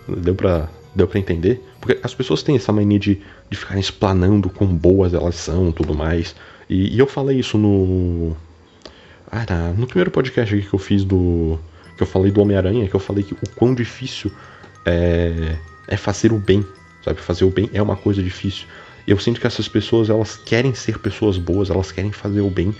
Deu 0.07 0.33
pra, 0.33 0.67
deu 0.95 1.07
pra 1.07 1.19
entender? 1.19 1.63
Porque 1.79 1.99
as 2.01 2.15
pessoas 2.15 2.41
têm 2.41 2.55
essa 2.55 2.71
mania 2.71 2.97
de, 2.97 3.21
de 3.51 3.57
ficar 3.57 3.77
explanando 3.77 4.49
quão 4.49 4.69
boas 4.69 5.13
elas 5.13 5.35
são 5.35 5.71
tudo 5.71 5.93
mais. 5.93 6.35
E, 6.67 6.95
e 6.95 6.97
eu 6.97 7.05
falei 7.05 7.37
isso 7.39 7.55
no. 7.55 8.35
Ah, 9.29 9.45
tá, 9.45 9.73
no 9.77 9.85
primeiro 9.85 10.09
podcast 10.09 10.55
aqui 10.55 10.67
que 10.67 10.73
eu 10.73 10.79
fiz 10.79 11.03
do. 11.03 11.59
Que 11.95 12.01
eu 12.01 12.07
falei 12.07 12.31
do 12.31 12.41
Homem-Aranha, 12.41 12.87
que 12.87 12.95
eu 12.95 12.99
falei 12.99 13.23
que 13.23 13.33
o 13.33 13.49
quão 13.55 13.75
difícil 13.75 14.31
é, 14.85 15.57
é 15.87 15.97
fazer 15.97 16.31
o 16.31 16.37
bem. 16.37 16.65
Sabe? 17.03 17.21
Fazer 17.21 17.45
o 17.45 17.49
bem 17.49 17.69
é 17.73 17.81
uma 17.81 17.95
coisa 17.95 18.21
difícil. 18.21 18.67
Eu 19.07 19.17
sinto 19.17 19.39
que 19.39 19.47
essas 19.47 19.67
pessoas, 19.67 20.09
elas 20.09 20.35
querem 20.35 20.73
ser 20.73 20.99
pessoas 20.99 21.37
boas, 21.37 21.69
elas 21.69 21.91
querem 21.91 22.11
fazer 22.11 22.41
o 22.41 22.49
bem, 22.49 22.75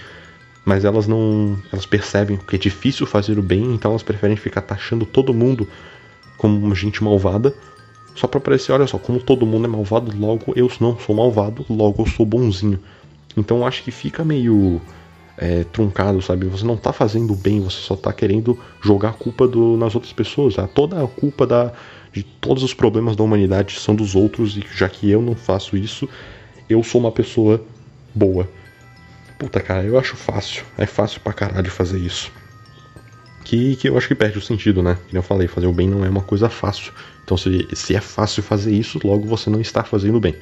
mas 0.65 0.83
elas 0.83 1.07
não, 1.07 1.57
elas 1.71 1.85
percebem 1.85 2.35
que 2.35 2.57
é 2.57 2.59
difícil 2.59 3.05
fazer 3.05 3.39
o 3.39 3.41
bem, 3.41 3.63
então 3.73 3.91
elas 3.91 4.03
preferem 4.03 4.35
ficar 4.35 4.61
taxando 4.61 5.05
todo 5.05 5.33
mundo 5.33 5.65
como 6.37 6.75
gente 6.75 7.01
malvada, 7.01 7.55
só 8.13 8.27
para 8.27 8.41
parecer, 8.41 8.73
olha 8.73 8.85
só, 8.85 8.97
como 8.97 9.19
todo 9.19 9.45
mundo 9.45 9.65
é 9.65 9.67
malvado, 9.69 10.11
logo 10.17 10.51
eu 10.55 10.69
não 10.81 10.99
sou 10.99 11.15
malvado, 11.15 11.65
logo 11.69 12.01
eu 12.01 12.07
sou 12.07 12.25
bonzinho. 12.25 12.79
Então 13.37 13.65
acho 13.65 13.83
que 13.83 13.91
fica 13.91 14.25
meio 14.25 14.81
é, 15.37 15.63
truncado, 15.65 16.21
sabe? 16.21 16.47
Você 16.47 16.65
não 16.65 16.75
tá 16.75 16.91
fazendo 16.91 17.35
bem, 17.35 17.61
você 17.61 17.77
só 17.77 17.95
tá 17.95 18.11
querendo 18.11 18.59
jogar 18.81 19.09
a 19.09 19.13
culpa 19.13 19.47
do, 19.47 19.77
nas 19.77 19.93
outras 19.93 20.11
pessoas. 20.11 20.55
Tá? 20.55 20.67
Toda 20.67 21.03
a 21.03 21.07
culpa 21.07 21.45
da, 21.45 21.71
de 22.11 22.23
todos 22.23 22.63
os 22.63 22.73
problemas 22.73 23.15
da 23.15 23.23
humanidade 23.23 23.79
são 23.79 23.95
dos 23.95 24.15
outros, 24.15 24.57
e 24.57 24.63
já 24.75 24.87
que 24.89 25.09
eu 25.09 25.21
não 25.21 25.35
faço 25.35 25.77
isso, 25.77 26.07
eu 26.69 26.83
sou 26.83 27.01
uma 27.01 27.11
pessoa 27.11 27.63
boa. 28.13 28.49
Puta 29.37 29.61
cara, 29.61 29.83
eu 29.83 29.99
acho 29.99 30.15
fácil. 30.15 30.65
É 30.77 30.85
fácil 30.85 31.21
pra 31.21 31.33
caralho 31.33 31.69
fazer 31.69 31.99
isso. 31.99 32.31
Que, 33.43 33.75
que 33.77 33.87
eu 33.87 33.97
acho 33.97 34.07
que 34.07 34.15
perde 34.15 34.37
o 34.37 34.41
sentido, 34.41 34.81
né? 34.81 34.97
Como 35.05 35.17
eu 35.17 35.23
falei, 35.23 35.47
fazer 35.47 35.67
o 35.67 35.73
bem 35.73 35.87
não 35.87 36.03
é 36.03 36.09
uma 36.09 36.23
coisa 36.23 36.49
fácil. 36.49 36.91
Então 37.23 37.37
se, 37.37 37.67
se 37.73 37.95
é 37.95 38.01
fácil 38.01 38.41
fazer 38.43 38.73
isso, 38.73 38.99
logo 39.03 39.25
você 39.25 39.49
não 39.49 39.61
está 39.61 39.83
fazendo 39.83 40.19
bem. 40.19 40.35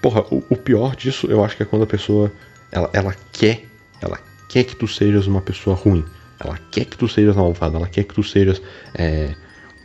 Porra, 0.00 0.22
o, 0.30 0.42
o 0.48 0.56
pior 0.56 0.96
disso 0.96 1.26
eu 1.30 1.44
acho 1.44 1.56
que 1.56 1.62
é 1.62 1.66
quando 1.66 1.82
a 1.82 1.86
pessoa 1.86 2.32
ela, 2.72 2.90
ela 2.92 3.14
quer, 3.32 3.64
ela 4.00 4.18
quer 4.48 4.64
que 4.64 4.74
tu 4.74 4.88
sejas 4.88 5.26
uma 5.26 5.40
pessoa 5.40 5.76
ruim. 5.76 6.04
Ela 6.38 6.58
quer 6.70 6.84
que 6.84 6.96
tu 6.96 7.08
sejas 7.08 7.36
malvado, 7.36 7.76
ela 7.76 7.88
quer 7.88 8.04
que 8.04 8.14
tu 8.14 8.22
sejas 8.22 8.60
é, 8.94 9.34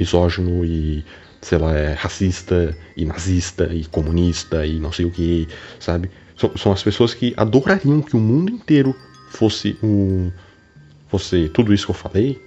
misógino 0.02 0.66
e, 0.66 1.06
sei 1.42 1.58
lá, 1.60 1.78
é 1.78 1.94
racista 1.94 2.76
e 2.98 3.06
nazista 3.06 3.66
e 3.72 3.86
comunista 3.86 4.66
e 4.66 4.80
não 4.80 4.92
sei 4.92 5.06
o 5.06 5.12
que, 5.12 5.48
sabe? 5.80 6.10
São, 6.36 6.52
são 6.58 6.72
as 6.72 6.82
pessoas 6.82 7.14
que 7.14 7.34
adorariam 7.38 8.02
que 8.02 8.16
o 8.16 8.20
mundo 8.20 8.52
inteiro 8.52 8.96
fosse 9.30 9.78
um. 9.84 10.32
fosse 11.08 11.50
tudo 11.50 11.72
isso 11.74 11.86
que 11.86 11.92
eu 11.92 11.96
falei, 11.96 12.42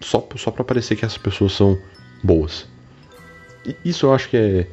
só, 0.00 0.26
só 0.36 0.50
para 0.50 0.64
parecer 0.64 0.96
que 0.96 1.04
essas 1.04 1.18
pessoas 1.18 1.52
são 1.52 1.78
boas. 2.24 2.66
E 3.66 3.76
isso 3.84 4.06
eu 4.06 4.14
acho 4.14 4.30
que 4.30 4.36
é. 4.36 4.66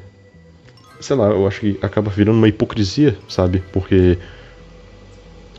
Sei 1.00 1.14
lá, 1.14 1.28
eu 1.28 1.46
acho 1.46 1.60
que 1.60 1.78
acaba 1.82 2.10
virando 2.10 2.38
uma 2.38 2.48
hipocrisia, 2.48 3.16
sabe? 3.28 3.62
Porque. 3.72 4.18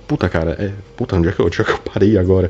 Puta 0.08 0.28
cara, 0.30 0.52
é. 0.60 0.74
Puta, 0.98 1.16
onde 1.16 1.30
é 1.30 1.32
que 1.32 1.40
eu, 1.40 1.46
onde 1.46 1.62
é 1.62 1.64
que 1.64 1.72
eu 1.72 1.78
parei 1.80 2.18
agora? 2.18 2.50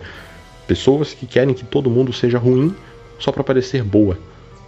Pessoas 0.68 1.14
que 1.14 1.28
querem 1.28 1.54
que 1.54 1.66
todo 1.66 1.90
mundo 1.90 2.14
seja 2.14 2.38
ruim 2.38 2.74
só 3.20 3.32
para 3.32 3.44
parecer 3.44 3.84
boa. 3.84 4.18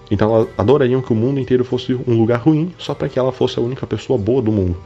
Então 0.10 0.34
elas 0.34 0.48
adorariam 0.58 1.02
que 1.02 1.12
o 1.12 1.16
mundo 1.16 1.40
inteiro 1.40 1.66
fosse 1.66 1.94
um 1.94 2.18
lugar 2.18 2.40
ruim 2.40 2.74
só 2.78 2.94
para 2.94 3.10
que 3.10 3.20
ela 3.20 3.32
fosse 3.32 3.60
a 3.60 3.62
única 3.62 3.86
pessoa 3.86 4.18
boa 4.18 4.42
do 4.42 4.52
mundo. 4.52 4.78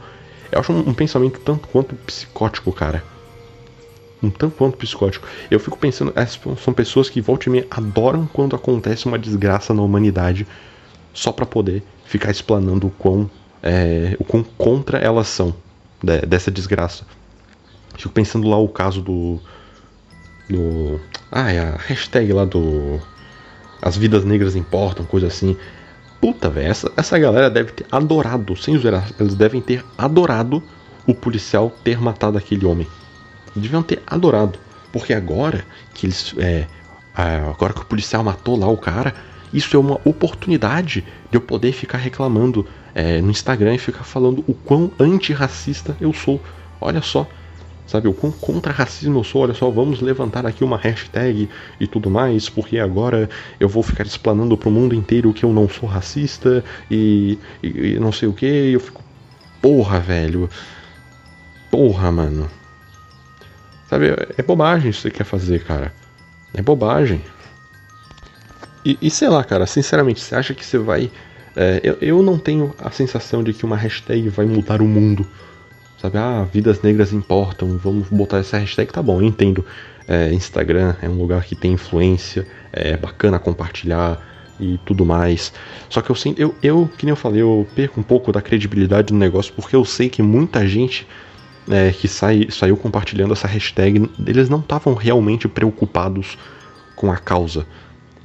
Eu 0.50 0.60
acho 0.60 0.72
um, 0.72 0.90
um 0.90 0.94
pensamento 0.94 1.40
tanto 1.40 1.68
quanto 1.68 1.94
psicótico, 1.94 2.72
cara. 2.72 3.02
Um 4.22 4.30
tanto 4.30 4.56
quanto 4.56 4.76
psicótico. 4.76 5.26
Eu 5.50 5.58
fico 5.58 5.78
pensando, 5.78 6.12
são 6.62 6.72
pessoas 6.72 7.08
que 7.08 7.20
volta 7.20 7.48
e 7.48 7.52
meia 7.52 7.66
adoram 7.70 8.28
quando 8.32 8.54
acontece 8.54 9.06
uma 9.06 9.18
desgraça 9.18 9.72
na 9.74 9.82
humanidade 9.82 10.46
só 11.12 11.32
para 11.32 11.46
poder 11.46 11.82
ficar 12.04 12.30
explanando 12.30 12.86
o 12.86 12.90
quão, 12.90 13.30
é, 13.62 14.16
o 14.18 14.24
quão 14.24 14.44
contra 14.44 14.98
elas 14.98 15.28
são 15.28 15.54
de, 16.02 16.20
dessa 16.20 16.50
desgraça. 16.50 17.04
Fico 17.96 18.12
pensando 18.12 18.48
lá 18.48 18.58
o 18.58 18.68
caso 18.68 19.00
do. 19.00 19.40
do. 20.48 21.00
Ah, 21.30 21.52
é 21.52 21.58
a 21.58 21.76
hashtag 21.76 22.32
lá 22.32 22.44
do 22.44 23.00
as 23.82 23.96
vidas 23.96 24.24
negras 24.24 24.54
importam, 24.54 25.04
coisa 25.04 25.26
assim. 25.26 25.56
Puta, 26.20 26.48
velho, 26.48 26.68
essa, 26.68 26.92
essa 26.96 27.18
galera 27.18 27.50
deve 27.50 27.72
ter 27.72 27.84
adorado, 27.90 28.56
sem 28.56 28.78
zoeira, 28.78 29.04
eles 29.18 29.34
devem 29.34 29.60
ter 29.60 29.84
adorado 29.98 30.62
o 31.04 31.12
policial 31.12 31.70
ter 31.82 32.00
matado 32.00 32.38
aquele 32.38 32.64
homem. 32.64 32.86
Deviam 33.56 33.82
ter 33.82 34.00
adorado. 34.06 34.58
Porque 34.92 35.12
agora 35.12 35.64
que 35.92 36.06
eles. 36.06 36.32
É, 36.38 36.66
agora 37.14 37.72
que 37.72 37.80
o 37.80 37.84
policial 37.84 38.22
matou 38.22 38.56
lá 38.56 38.68
o 38.68 38.76
cara, 38.76 39.14
isso 39.52 39.76
é 39.76 39.80
uma 39.80 40.00
oportunidade 40.04 41.04
de 41.30 41.36
eu 41.36 41.40
poder 41.40 41.72
ficar 41.72 41.98
reclamando 41.98 42.66
é, 42.94 43.20
no 43.20 43.30
Instagram 43.30 43.74
e 43.74 43.78
ficar 43.78 44.04
falando 44.04 44.44
o 44.46 44.54
quão 44.54 44.90
antirracista 44.98 45.96
eu 46.00 46.12
sou. 46.12 46.40
Olha 46.80 47.02
só, 47.02 47.26
sabe, 47.92 48.08
o 48.08 48.14
quão 48.14 48.32
contra 48.32 48.72
racismo 48.72 49.18
eu 49.18 49.24
sou. 49.24 49.42
Olha 49.42 49.54
só, 49.54 49.70
vamos 49.70 50.00
levantar 50.00 50.46
aqui 50.46 50.64
uma 50.64 50.78
hashtag 50.78 51.48
e 51.78 51.86
tudo 51.86 52.10
mais, 52.10 52.48
porque 52.48 52.78
agora 52.78 53.28
eu 53.60 53.68
vou 53.68 53.82
ficar 53.82 54.06
explanando 54.06 54.56
pro 54.56 54.70
mundo 54.70 54.94
inteiro 54.94 55.32
que 55.32 55.44
eu 55.44 55.52
não 55.52 55.68
sou 55.68 55.88
racista 55.88 56.64
e, 56.90 57.38
e, 57.62 57.94
e 57.94 58.00
não 58.00 58.10
sei 58.10 58.28
o 58.28 58.32
que. 58.32 58.46
Eu 58.46 58.80
fico, 58.80 59.02
porra, 59.60 60.00
velho. 60.00 60.48
Porra, 61.70 62.10
mano. 62.10 62.50
Sabe, 63.88 64.06
é 64.38 64.42
bobagem 64.42 64.88
isso 64.90 65.02
que 65.02 65.10
você 65.10 65.18
quer 65.18 65.24
fazer, 65.24 65.62
cara. 65.62 65.92
É 66.54 66.62
bobagem. 66.62 67.20
E, 68.84 68.98
e, 69.02 69.10
sei 69.10 69.28
lá, 69.28 69.44
cara, 69.44 69.66
sinceramente, 69.66 70.20
você 70.20 70.34
acha 70.34 70.54
que 70.54 70.64
você 70.64 70.78
vai. 70.78 71.10
É, 71.54 71.80
eu, 71.84 71.98
eu 72.00 72.22
não 72.22 72.38
tenho 72.38 72.74
a 72.78 72.90
sensação 72.90 73.42
de 73.42 73.52
que 73.52 73.66
uma 73.66 73.76
hashtag 73.76 74.30
vai 74.30 74.46
mudar 74.46 74.80
o 74.80 74.86
mundo. 74.86 75.26
Sabe, 76.02 76.18
ah, 76.18 76.44
vidas 76.52 76.82
negras 76.82 77.12
importam, 77.12 77.78
vamos 77.78 78.08
botar 78.08 78.38
essa 78.38 78.58
hashtag, 78.58 78.92
tá 78.92 79.00
bom, 79.00 79.20
eu 79.20 79.22
entendo. 79.22 79.64
É, 80.08 80.34
Instagram 80.34 80.96
é 81.00 81.08
um 81.08 81.14
lugar 81.14 81.44
que 81.44 81.54
tem 81.54 81.74
influência, 81.74 82.44
é 82.72 82.96
bacana 82.96 83.38
compartilhar 83.38 84.20
e 84.58 84.80
tudo 84.84 85.06
mais. 85.06 85.52
Só 85.88 86.02
que 86.02 86.10
eu 86.10 86.16
sinto, 86.16 86.42
eu, 86.42 86.56
eu, 86.60 86.90
que 86.98 87.06
nem 87.06 87.12
eu 87.12 87.16
falei, 87.16 87.40
eu 87.40 87.64
perco 87.76 88.00
um 88.00 88.02
pouco 88.02 88.32
da 88.32 88.42
credibilidade 88.42 89.12
do 89.12 89.14
negócio 89.14 89.54
porque 89.54 89.76
eu 89.76 89.84
sei 89.84 90.08
que 90.08 90.22
muita 90.22 90.66
gente 90.66 91.06
é, 91.70 91.92
que 91.92 92.08
sai, 92.08 92.48
saiu 92.50 92.76
compartilhando 92.76 93.32
essa 93.32 93.46
hashtag, 93.46 94.10
eles 94.26 94.48
não 94.48 94.58
estavam 94.58 94.94
realmente 94.94 95.46
preocupados 95.46 96.36
com 96.96 97.12
a 97.12 97.16
causa. 97.16 97.64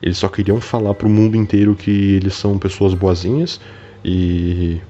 Eles 0.01 0.17
só 0.17 0.27
queriam 0.29 0.59
falar 0.59 0.95
pro 0.95 1.07
mundo 1.07 1.37
inteiro 1.37 1.75
que 1.75 2.15
eles 2.15 2.33
são 2.33 2.57
pessoas 2.57 2.95
boazinhas 2.95 3.61
e. 4.03 4.81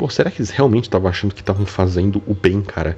Pô, 0.00 0.08
será 0.08 0.30
que 0.30 0.40
eles 0.40 0.48
realmente 0.48 0.84
estavam 0.84 1.10
achando 1.10 1.34
que 1.34 1.42
estavam 1.42 1.66
fazendo 1.66 2.22
o 2.26 2.32
bem, 2.32 2.62
cara? 2.62 2.96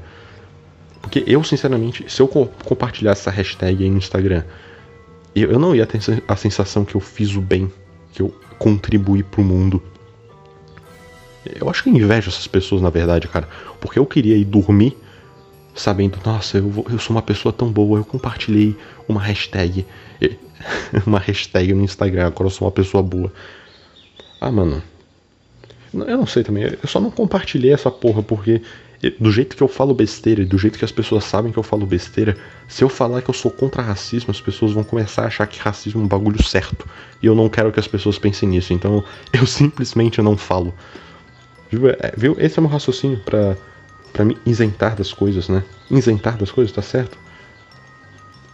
Porque 1.01 1.25
eu, 1.27 1.43
sinceramente, 1.43 2.09
se 2.09 2.23
eu 2.23 2.29
co 2.29 2.47
compartilhar 2.65 3.11
essa 3.11 3.29
hashtag 3.29 3.83
aí 3.83 3.91
no 3.91 3.99
Instagram, 3.99 4.45
eu, 5.35 5.51
eu 5.51 5.59
não 5.59 5.75
ia 5.75 5.85
ter 5.85 5.99
a 6.29 6.37
sensação 6.37 6.85
que 6.85 6.95
eu 6.95 7.01
fiz 7.01 7.35
o 7.35 7.41
bem, 7.41 7.69
que 8.13 8.23
eu 8.23 8.33
contribuí 8.57 9.25
pro 9.25 9.43
mundo. 9.43 9.83
Eu 11.45 11.69
acho 11.69 11.83
que 11.83 11.89
eu 11.89 11.93
invejo 11.93 12.31
essas 12.31 12.47
pessoas, 12.47 12.81
na 12.81 12.89
verdade, 12.89 13.27
cara. 13.27 13.49
Porque 13.81 13.99
eu 13.99 14.07
queria 14.07 14.37
ir 14.37 14.45
dormir 14.45 14.97
sabendo, 15.75 16.21
nossa, 16.25 16.59
eu, 16.59 16.71
vou, 16.71 16.87
eu 16.89 17.01
sou 17.01 17.17
uma 17.17 17.23
pessoa 17.23 17.53
tão 17.53 17.73
boa, 17.73 17.99
eu 17.99 18.05
compartilhei 18.05 18.77
uma 19.09 19.21
hashtag. 19.21 19.85
uma 21.05 21.19
hashtag 21.19 21.75
no 21.75 21.83
Instagram, 21.83 22.29
agora 22.29 22.47
eu 22.47 22.51
sou 22.53 22.65
uma 22.65 22.73
pessoa 22.73 23.03
boa. 23.03 23.33
Ah, 24.41 24.53
mano. 24.53 24.81
Eu 25.93 26.17
não 26.17 26.27
sei 26.27 26.43
também, 26.43 26.65
eu 26.65 26.89
só 26.89 26.99
não 27.01 27.11
compartilhei 27.11 27.73
essa 27.73 27.91
porra 27.91 28.23
porque 28.23 28.63
do 29.19 29.33
jeito 29.33 29.57
que 29.57 29.63
eu 29.63 29.69
falo 29.69 29.93
besteira, 29.93 30.45
do 30.45 30.57
jeito 30.57 30.79
que 30.79 30.85
as 30.85 30.93
pessoas 30.93 31.25
sabem 31.25 31.51
que 31.51 31.59
eu 31.59 31.63
falo 31.63 31.85
besteira, 31.85 32.37
se 32.69 32.85
eu 32.85 32.89
falar 32.89 33.21
que 33.21 33.29
eu 33.29 33.35
sou 33.35 33.51
contra 33.51 33.83
racismo, 33.83 34.31
as 34.31 34.41
pessoas 34.41 34.73
vão 34.73 34.85
começar 34.85 35.23
a 35.23 35.27
achar 35.27 35.47
que 35.47 35.59
racismo 35.59 36.01
é 36.01 36.05
um 36.05 36.09
bagulho 36.09 36.41
certo. 36.43 36.87
E 37.21 37.27
eu 37.27 37.35
não 37.35 37.49
quero 37.49 37.73
que 37.73 37.81
as 37.81 37.89
pessoas 37.89 38.17
pensem 38.19 38.49
nisso, 38.49 38.73
então 38.73 39.03
eu 39.35 39.45
simplesmente 39.45 40.23
não 40.23 40.37
falo. 40.37 40.73
É, 42.01 42.15
viu? 42.17 42.37
Esse 42.39 42.59
é 42.59 42.61
meu 42.61 42.71
raciocínio 42.71 43.19
pra, 43.25 43.57
pra 44.13 44.25
me 44.25 44.39
isentar 44.47 44.95
das 44.95 45.13
coisas, 45.13 45.49
né? 45.49 45.65
Isentar 45.91 46.37
das 46.37 46.53
coisas, 46.53 46.73
tá 46.73 46.83
certo? 46.83 47.19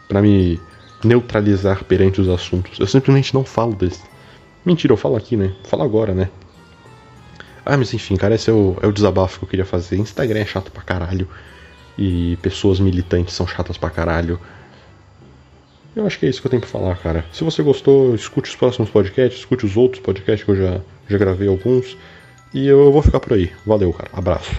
Pra 0.09 0.23
me 0.23 0.59
neutralizar 1.05 1.85
perante 1.85 2.23
os 2.23 2.29
assuntos. 2.29 2.79
Eu 2.79 2.87
simplesmente 2.87 3.35
não 3.35 3.45
falo 3.45 3.75
desse. 3.75 4.03
Mentira, 4.65 4.93
eu 4.95 4.97
falo 4.97 5.17
aqui, 5.17 5.37
né? 5.37 5.53
Falo 5.65 5.83
agora, 5.83 6.15
né? 6.15 6.31
Ah, 7.71 7.77
mas 7.77 7.93
enfim, 7.93 8.17
cara, 8.17 8.35
esse 8.35 8.49
é 8.49 8.53
o, 8.53 8.79
é 8.81 8.87
o 8.87 8.93
desabafo 8.93 9.39
que 9.39 9.45
eu 9.45 9.49
queria 9.51 9.65
fazer. 9.67 9.99
Instagram 9.99 10.41
é 10.41 10.47
chato 10.47 10.73
pra 10.73 10.83
caralho. 10.83 11.29
E 11.99 12.39
pessoas 12.41 12.81
militantes 12.81 13.35
são 13.35 13.47
chatas 13.47 13.77
pra 13.77 13.91
caralho. 13.91 14.41
Eu 15.95 16.07
acho 16.07 16.19
que 16.19 16.25
é 16.25 16.31
isso 16.31 16.41
que 16.41 16.47
eu 16.47 16.51
tenho 16.51 16.63
pra 16.63 16.71
falar, 16.71 16.97
cara. 16.97 17.27
Se 17.31 17.45
você 17.45 17.63
gostou, 17.63 18.15
escute 18.15 18.49
os 18.49 18.57
próximos 18.57 18.89
podcasts, 18.89 19.41
escute 19.41 19.67
os 19.67 19.77
outros 19.77 20.03
podcasts 20.03 20.45
que 20.45 20.51
eu 20.51 20.57
já, 20.57 20.81
já 21.11 21.19
gravei 21.19 21.47
alguns. 21.47 21.95
E 22.55 22.67
eu 22.67 22.91
vou 22.91 23.03
ficar 23.03 23.21
por 23.21 23.35
aí. 23.35 23.53
Valeu, 23.67 23.93
cara. 23.93 24.09
Abraço. 24.15 24.51